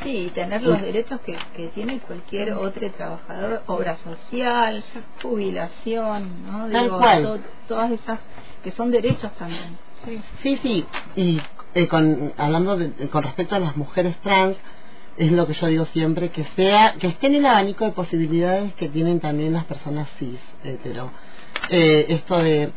Sí, 0.04 0.25
y 0.25 0.30
tener 0.32 0.62
los 0.63 0.82
derechos 0.82 1.19
que, 1.21 1.38
que 1.56 1.67
tiene 1.69 1.99
cualquier 1.99 2.54
otro 2.54 2.91
trabajador, 2.91 3.63
obra 3.67 3.97
social, 4.04 4.84
jubilación, 5.21 6.43
¿no? 6.43 6.69
Tal 6.69 6.89
cual. 6.89 7.23
to- 7.23 7.39
todas 7.67 7.91
esas 7.91 8.19
que 8.63 8.71
son 8.71 8.91
derechos 8.91 9.32
también. 9.36 9.78
Sí. 10.06 10.21
Sí, 10.41 10.58
sí, 10.63 10.86
y 11.15 11.41
eh, 11.75 11.88
con, 11.88 12.34
hablando 12.38 12.78
de, 12.78 13.10
con 13.10 13.23
respecto 13.23 13.56
a 13.56 13.60
las 13.60 13.75
mujeres 13.75 14.15
trans, 14.21 14.58
es 15.17 15.32
lo 15.34 15.45
que 15.45 15.54
yo 15.54 15.67
digo 15.67 15.86
siempre, 15.88 16.30
que 16.30 16.45
sea, 16.56 16.95
que 16.97 17.08
esté 17.08 17.28
en 17.28 17.36
el 17.36 17.45
abanico 17.45 17.84
de 17.86 17.91
posibilidades 17.91 18.73
que 18.75 18.88
tienen 18.89 19.19
también 19.19 19.52
las 19.54 19.65
personas 19.65 20.08
cis, 20.17 20.39
hetero. 20.63 21.12
Eh, 21.69 22.06
esto 22.10 22.38
de, 22.41 22.71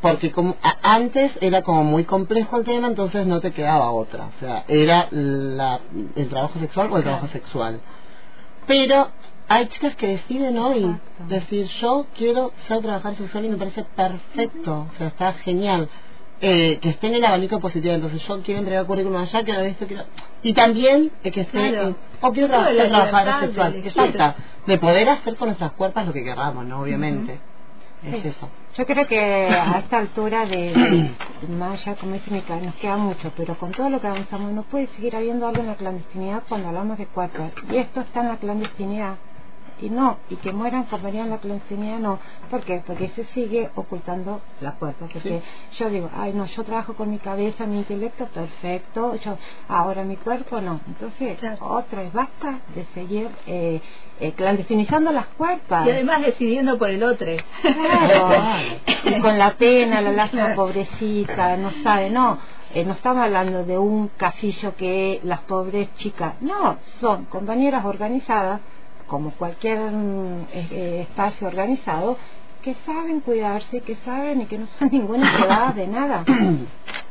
porque 0.00 0.32
como 0.32 0.56
antes 0.82 1.32
era 1.40 1.62
como 1.62 1.84
muy 1.84 2.04
complejo 2.04 2.56
el 2.58 2.64
tema, 2.64 2.88
entonces 2.88 3.26
no 3.26 3.40
te 3.40 3.52
quedaba 3.52 3.90
otra, 3.92 4.26
o 4.26 4.40
sea, 4.40 4.64
era 4.68 5.06
la, 5.10 5.80
el 6.16 6.28
trabajo 6.28 6.58
sexual 6.58 6.90
o 6.92 6.96
el 6.98 7.04
trabajo 7.04 7.28
sexual. 7.28 7.80
Pero 8.66 9.10
hay 9.48 9.66
chicas 9.68 9.94
que 9.94 10.08
deciden 10.08 10.58
hoy 10.58 10.84
Exacto. 10.84 11.24
decir 11.28 11.66
yo 11.80 12.06
quiero 12.16 12.52
ser 12.66 12.80
trabajador 12.82 13.16
sexual 13.18 13.44
y 13.44 13.48
me 13.50 13.56
parece 13.56 13.84
perfecto, 13.84 14.88
o 14.92 14.98
sea, 14.98 15.06
está 15.08 15.32
genial. 15.34 15.88
Eh, 16.38 16.78
que 16.82 16.90
esté 16.90 17.06
en 17.06 17.14
el 17.14 17.24
abanico 17.24 17.58
positivo, 17.60 17.94
entonces 17.94 18.22
yo 18.26 18.42
quiero 18.42 18.58
entregar 18.60 18.84
currículum 18.84 19.16
allá, 19.22 19.42
quiero 19.42 19.60
esto, 19.60 19.86
quiero... 19.86 20.04
Y 20.42 20.52
también 20.52 21.10
eh, 21.24 21.30
que 21.30 21.40
esté, 21.42 21.70
Claro. 21.70 21.96
o 22.20 22.30
quiero 22.32 22.48
Claro, 22.48 22.88
trabajar, 22.90 23.40
sexual, 23.40 23.72
de 23.72 23.82
que 23.82 23.90
falta, 23.90 24.36
de 24.66 24.76
poder 24.76 25.08
hacer 25.08 25.34
con 25.36 25.48
nuestras 25.48 25.72
cuerpos 25.72 26.04
lo 26.04 26.12
que 26.12 26.22
queramos, 26.22 26.66
¿no? 26.66 26.80
Obviamente. 26.82 27.40
Es 28.04 28.20
Sí. 28.22 28.28
eso. 28.28 28.50
Yo 28.76 28.84
creo 28.84 29.06
que 29.06 29.18
a 29.18 29.78
esta 29.78 29.98
altura 29.98 30.44
de, 30.44 30.72
de 31.40 31.54
más 31.54 31.82
como 31.98 32.12
dice 32.12 32.30
Mica, 32.30 32.56
nos 32.56 32.74
queda 32.74 32.98
mucho, 32.98 33.32
pero 33.34 33.56
con 33.56 33.72
todo 33.72 33.88
lo 33.88 34.00
que 34.00 34.06
avanzamos 34.06 34.52
no 34.52 34.64
puede 34.64 34.86
seguir 34.88 35.16
habiendo 35.16 35.46
algo 35.48 35.62
en 35.62 35.68
la 35.68 35.76
clandestinidad 35.76 36.42
cuando 36.46 36.68
hablamos 36.68 36.98
de 36.98 37.06
cuerpos. 37.06 37.52
Y 37.70 37.76
esto 37.78 38.02
está 38.02 38.20
en 38.20 38.28
la 38.28 38.36
clandestinidad. 38.36 39.16
Y 39.80 39.90
no, 39.90 40.18
y 40.30 40.36
que 40.36 40.52
mueran 40.52 40.84
como 40.84 41.06
harían 41.08 41.28
la 41.28 41.38
clandestinidad, 41.38 41.98
no. 41.98 42.18
¿Por 42.50 42.62
qué? 42.62 42.82
Porque 42.86 43.08
se 43.10 43.24
sigue 43.26 43.68
ocultando 43.74 44.40
la 44.60 44.72
cuerpo. 44.72 45.06
Porque 45.12 45.42
yo 45.78 45.90
digo, 45.90 46.08
ay, 46.16 46.32
no, 46.32 46.46
yo 46.46 46.64
trabajo 46.64 46.94
con 46.94 47.10
mi 47.10 47.18
cabeza, 47.18 47.66
mi 47.66 47.78
intelecto, 47.78 48.26
perfecto. 48.26 49.14
yo 49.16 49.36
Ahora 49.68 50.02
mi 50.04 50.16
cuerpo, 50.16 50.60
no. 50.60 50.80
Entonces, 50.86 51.38
Claro. 51.38 51.58
otra 51.60 52.02
vez, 52.02 52.12
basta 52.12 52.60
de 52.74 52.84
seguir 52.94 53.28
eh, 53.46 53.80
eh, 54.20 54.32
clandestinizando 54.32 55.12
las 55.12 55.26
cuerpas. 55.26 55.86
Y 55.86 55.90
además 55.90 56.22
decidiendo 56.22 56.78
por 56.78 56.88
el 56.90 57.02
otro. 57.02 57.26
Claro, 57.62 58.30
y 59.04 59.20
con 59.20 59.38
la 59.38 59.52
pena, 59.54 60.00
la 60.00 60.12
lástima, 60.12 60.54
pobrecita, 60.54 61.56
no 61.58 61.70
sabe, 61.82 62.08
no. 62.10 62.38
eh, 62.74 62.84
no 62.84 62.94
estamos 62.94 63.22
hablando 63.24 63.64
de 63.64 63.76
un 63.76 64.08
casillo 64.16 64.74
que 64.76 65.20
las 65.22 65.40
pobres 65.40 65.94
chicas, 65.96 66.34
no, 66.40 66.78
son 67.00 67.26
compañeras 67.26 67.84
organizadas, 67.84 68.60
como 69.06 69.30
cualquier 69.32 69.78
mm, 69.78 70.46
eh, 70.52 71.00
espacio 71.08 71.46
organizado, 71.46 72.16
que 72.62 72.74
saben 72.84 73.20
cuidarse, 73.20 73.80
que 73.82 73.94
saben 73.96 74.42
y 74.42 74.46
que 74.46 74.58
no 74.58 74.66
son 74.78 74.88
ninguna 74.92 75.32
privada 75.32 75.72
de 75.72 75.86
nada. 75.86 76.24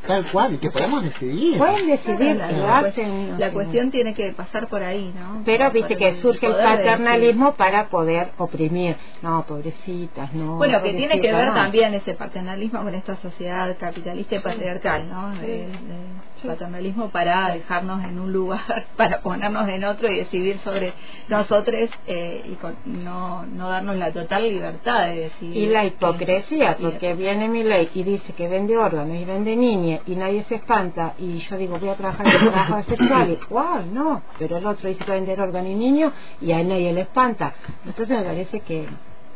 Tal 0.06 0.24
cual, 0.30 0.54
y 0.54 0.58
que 0.58 0.70
podemos 0.70 1.02
decidir. 1.02 1.58
Pueden 1.58 1.88
decidir 1.88 2.36
la, 2.36 2.46
quedarse 2.48 3.02
la- 3.02 3.08
en- 3.08 3.40
la 3.40 3.46
no 3.48 3.52
cuestión 3.54 3.90
tiene 3.90 4.14
que 4.14 4.32
pasar 4.34 4.68
por 4.68 4.80
ahí, 4.80 5.12
¿no? 5.12 5.42
Pero 5.44 5.72
viste 5.72 5.96
que 5.96 6.14
surge 6.16 6.46
el 6.46 6.52
de 6.56 6.62
paternalismo 6.62 7.54
para 7.56 7.88
poder 7.88 8.30
oprimir. 8.38 8.96
No, 9.22 9.44
pobrecitas, 9.48 10.32
no. 10.32 10.58
Bueno, 10.58 10.80
que 10.80 10.92
tiene 10.92 11.18
que 11.18 11.32
ver 11.32 11.48
no. 11.48 11.54
también 11.54 11.92
ese 11.94 12.14
paternalismo 12.14 12.84
con 12.84 12.94
esta 12.94 13.16
sociedad 13.16 13.76
capitalista 13.80 14.36
y 14.36 14.38
patriarcal, 14.38 15.08
¿no? 15.10 15.30
De- 15.38 15.46
de 15.66 16.06
paternalismo 16.44 17.10
para 17.10 17.52
dejarnos 17.54 18.04
en 18.04 18.18
un 18.18 18.32
lugar, 18.32 18.86
para 18.96 19.20
ponernos 19.20 19.68
en 19.68 19.84
otro 19.84 20.10
y 20.10 20.16
decidir 20.18 20.58
sobre 20.64 20.92
nosotros 21.28 21.90
eh, 22.06 22.42
y 22.50 22.54
con- 22.54 22.76
no, 22.84 23.44
no 23.46 23.68
darnos 23.68 23.96
la 23.96 24.12
total 24.12 24.42
libertad 24.48 25.06
de 25.08 25.20
decidir. 25.20 25.56
Y 25.56 25.66
la 25.66 25.84
hipocresía, 25.84 26.76
porque 26.80 27.14
viene 27.14 27.48
mi 27.48 27.62
ley 27.62 27.88
y 27.94 28.02
dice 28.02 28.32
que 28.32 28.48
vende 28.48 28.76
órganos 28.76 29.16
y 29.16 29.24
vende 29.24 29.56
niñas 29.56 30.00
y 30.06 30.14
nadie 30.16 30.44
se 30.44 30.56
espanta 30.56 31.14
y 31.18 31.38
yo 31.38 31.56
digo 31.56 31.78
voy 31.78 31.88
a 31.88 31.94
trabajar 31.94 32.26
en 32.26 32.38
trabajo 32.38 32.82
sexual 32.84 33.30
y 33.30 33.38
wow, 33.52 33.82
no, 33.92 34.22
pero 34.38 34.56
el 34.58 34.66
otro 34.66 34.88
dice 34.88 35.04
que 35.04 35.12
vender 35.12 35.40
órganos 35.40 35.70
y 35.70 35.74
niños 35.74 36.12
y 36.40 36.52
a 36.52 36.62
nadie 36.62 36.92
le 36.92 37.02
espanta. 37.02 37.54
Entonces 37.84 38.18
me 38.18 38.24
parece 38.24 38.60
que 38.60 38.86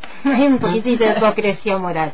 hay 0.25 0.47
un 0.47 0.59
poquitito 0.59 1.03
de 1.03 1.11
hipocresía 1.17 1.77
moral. 1.77 2.11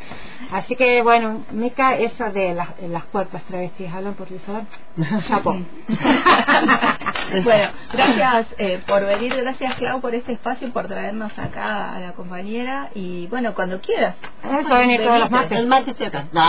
Así 0.52 0.76
que 0.78 1.02
bueno, 1.02 1.44
Mica, 1.52 1.98
eso 1.98 2.32
de 2.32 2.54
las, 2.54 2.70
las 2.90 3.04
cuerpos 3.06 3.42
travestis 3.44 3.92
hablan 3.94 4.14
por 4.14 4.30
sí 4.30 4.40
solas, 4.46 4.64
chapo. 5.28 5.52
bueno, 7.44 7.70
gracias 7.92 8.48
eh, 8.58 8.82
por 8.88 9.06
venir, 9.06 9.36
gracias 9.36 9.76
Clau 9.76 10.00
por 10.00 10.16
este 10.16 10.32
espacio 10.34 10.70
y 10.70 10.72
por 10.72 10.88
traernos 10.88 11.38
acá 11.38 11.94
a 11.96 12.00
la 12.00 12.14
compañera 12.14 12.90
y 12.96 13.28
bueno, 13.28 13.54
cuando 13.54 13.82
quieras. 13.82 14.16
Ah, 14.42 14.60
va 14.72 14.78
a 14.78 14.80
venir 14.80 15.02
todos 15.02 15.20
los 15.20 15.30
Venite. 15.30 15.36
martes. 15.36 15.58
El 15.60 15.68
martes 15.68 15.90
estoy 15.90 16.08
acá. 16.08 16.28
No. 16.32 16.42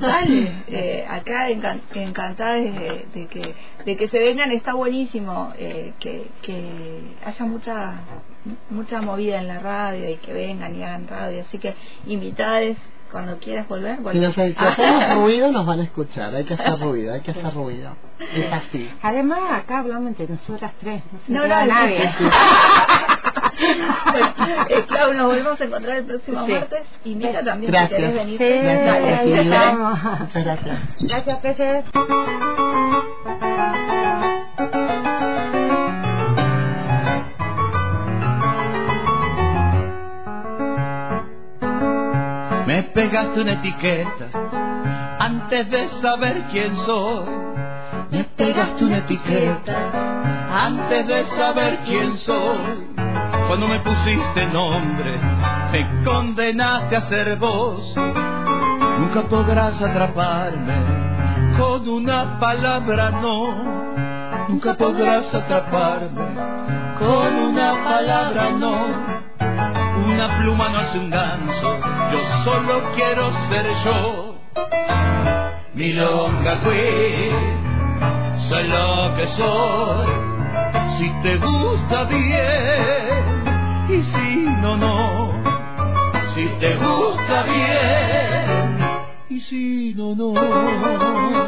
Dale, 0.00 0.52
eh, 0.68 1.06
acá 1.08 1.50
encan- 1.50 1.80
encantada 1.94 2.54
de, 2.54 3.06
de 3.14 3.26
que 3.26 3.54
de 3.84 3.96
que 3.96 4.08
se 4.08 4.18
vengan 4.18 4.50
está 4.52 4.72
buenísimo 4.74 5.52
eh, 5.58 5.92
que, 6.00 6.26
que 6.42 7.00
haya 7.24 7.44
mucha 7.44 7.92
mucha 8.70 9.00
movida 9.02 9.38
en 9.38 9.48
la 9.48 9.58
radio 9.58 10.08
y 10.10 10.16
que 10.16 10.32
vengan 10.32 10.74
y 10.74 10.82
hagan 10.82 11.06
radio 11.08 11.42
así 11.42 11.58
que 11.58 11.74
invitadas 12.06 12.76
cuando 13.10 13.38
quieras 13.38 13.66
volver 13.68 13.98
Si 14.12 14.18
nos 14.20 14.36
hacemos 14.36 15.14
ruido, 15.14 15.50
nos 15.50 15.64
van 15.64 15.80
a 15.80 15.84
escuchar. 15.84 16.34
Hay 16.34 16.44
que 16.44 16.52
hacer 16.54 16.78
ruido, 16.80 17.14
hay 17.14 17.20
que 17.22 17.30
hacer 17.30 17.54
ruido. 17.54 17.96
Es 18.34 18.52
así. 18.52 18.90
Además, 19.00 19.38
acá 19.50 19.78
hablamos 19.78 20.08
entre 20.08 20.28
nosotras 20.28 20.72
tres, 20.78 21.02
no 21.12 21.18
se 21.20 21.32
No, 21.32 21.46
nadie. 21.46 22.10
Eh, 24.68 24.84
Clau, 24.86 25.12
nos 25.14 25.26
volvemos 25.26 25.60
a 25.60 25.64
encontrar 25.64 25.96
el 25.98 26.04
próximo 26.04 26.46
Sí. 26.46 26.52
martes 26.52 26.86
y 27.04 27.14
Mica 27.16 27.42
también 27.42 27.72
Gracias. 27.72 27.90
si 27.90 27.96
querés 27.96 28.14
venir 28.14 28.38
Sí, 28.38 28.44
Gracias, 29.48 30.44
gracias. 30.44 30.96
Gracias. 31.00 32.57
Pegaste 42.98 43.42
una 43.42 43.52
etiqueta 43.52 44.26
antes 45.20 45.70
de 45.70 45.88
saber 46.02 46.42
quién 46.50 46.74
soy. 46.78 47.26
Me 48.10 48.24
pegaste 48.24 48.84
una 48.84 48.96
etiqueta 48.98 49.76
antes 50.66 51.06
de 51.06 51.26
saber 51.28 51.78
quién 51.86 52.18
soy. 52.18 52.96
Cuando 53.46 53.68
me 53.68 53.78
pusiste 53.78 54.46
nombre, 54.46 55.12
me 55.70 56.02
condenaste 56.02 56.96
a 56.96 57.02
ser 57.02 57.36
vos. 57.36 57.94
Nunca 58.98 59.22
podrás 59.28 59.80
atraparme 59.80 60.74
con 61.56 61.88
una 61.88 62.40
palabra 62.40 63.12
no. 63.12 64.48
Nunca 64.48 64.74
podrás 64.74 65.32
atraparme 65.32 66.34
con 66.98 67.32
una 67.50 67.84
palabra 67.84 68.50
no. 68.50 68.86
Una 70.04 70.38
pluma 70.38 70.68
no 70.68 70.78
hace 70.78 70.98
un 70.98 71.10
ganso, 71.10 71.78
yo 72.12 72.20
solo 72.44 72.82
quiero 72.94 73.30
ser 73.48 73.66
yo. 73.84 74.34
Milonga 75.74 76.60
queen, 76.62 78.40
soy 78.48 78.68
lo 78.68 79.14
que 79.16 79.26
soy. 79.36 80.06
Si 80.98 81.08
te 81.22 81.36
gusta 81.36 82.04
bien, 82.04 83.44
y 83.88 84.02
si 84.02 84.36
no, 84.62 84.76
no. 84.76 85.42
Si 86.34 86.48
te 86.60 86.76
gusta 86.76 87.42
bien, 87.44 88.78
y 89.28 89.40
si 89.40 89.94
no, 89.94 90.14
no. 90.14 91.47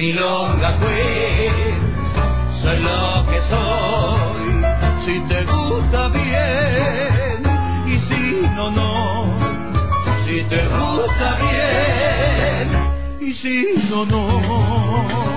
Milonga 0.00 0.78
fue, 0.80 1.50
soy 2.62 2.78
lo 2.78 3.26
que 3.28 3.38
soy. 3.50 4.64
Si 5.04 5.20
te 5.28 5.44
gusta 5.44 6.08
bien 6.08 7.42
y 7.86 7.98
si 8.08 8.48
no, 8.56 8.70
no. 8.70 9.36
Si 10.24 10.42
te 10.44 10.66
gusta 10.68 11.36
bien 11.42 12.68
y 13.20 13.34
si 13.34 13.74
no, 13.90 14.06
no. 14.06 15.29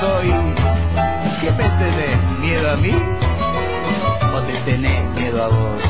Soy. 0.00 0.32
¿Qué 1.40 1.50
me 1.52 1.64
tenés? 1.64 2.18
¿Miedo 2.40 2.70
a 2.72 2.76
mí? 2.76 2.94
¿O 4.34 4.40
te 4.42 4.52
tenés 4.64 5.04
miedo 5.14 5.44
a 5.44 5.48
vos? 5.48 5.82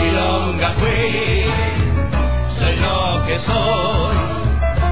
Milonga 0.00 0.70
fui, 0.78 1.44
soy 2.58 2.76
lo 2.76 3.26
que 3.26 3.38
soy. 3.40 4.16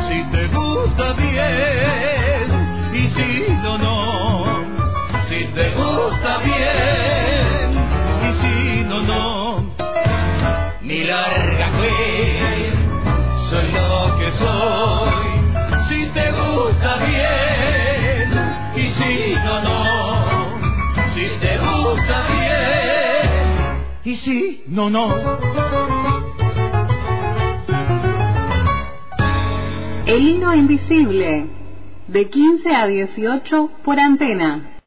Si 0.09 0.23
te 0.31 0.47
gusta 0.49 1.13
bien 1.15 2.47
y 2.95 3.03
si 3.17 3.53
no, 3.63 3.79
no. 3.79 4.45
Si 5.29 5.45
te 5.55 5.71
gusta 5.71 6.39
bien 6.39 6.50
no, 24.71 24.89
no. 24.89 25.39
El 30.07 30.29
hilo 30.29 30.55
invisible, 30.55 31.47
de 32.09 32.31
15 32.31 32.75
a 32.75 32.87
18 32.87 33.71
por 33.85 34.01
antena. 34.01 34.80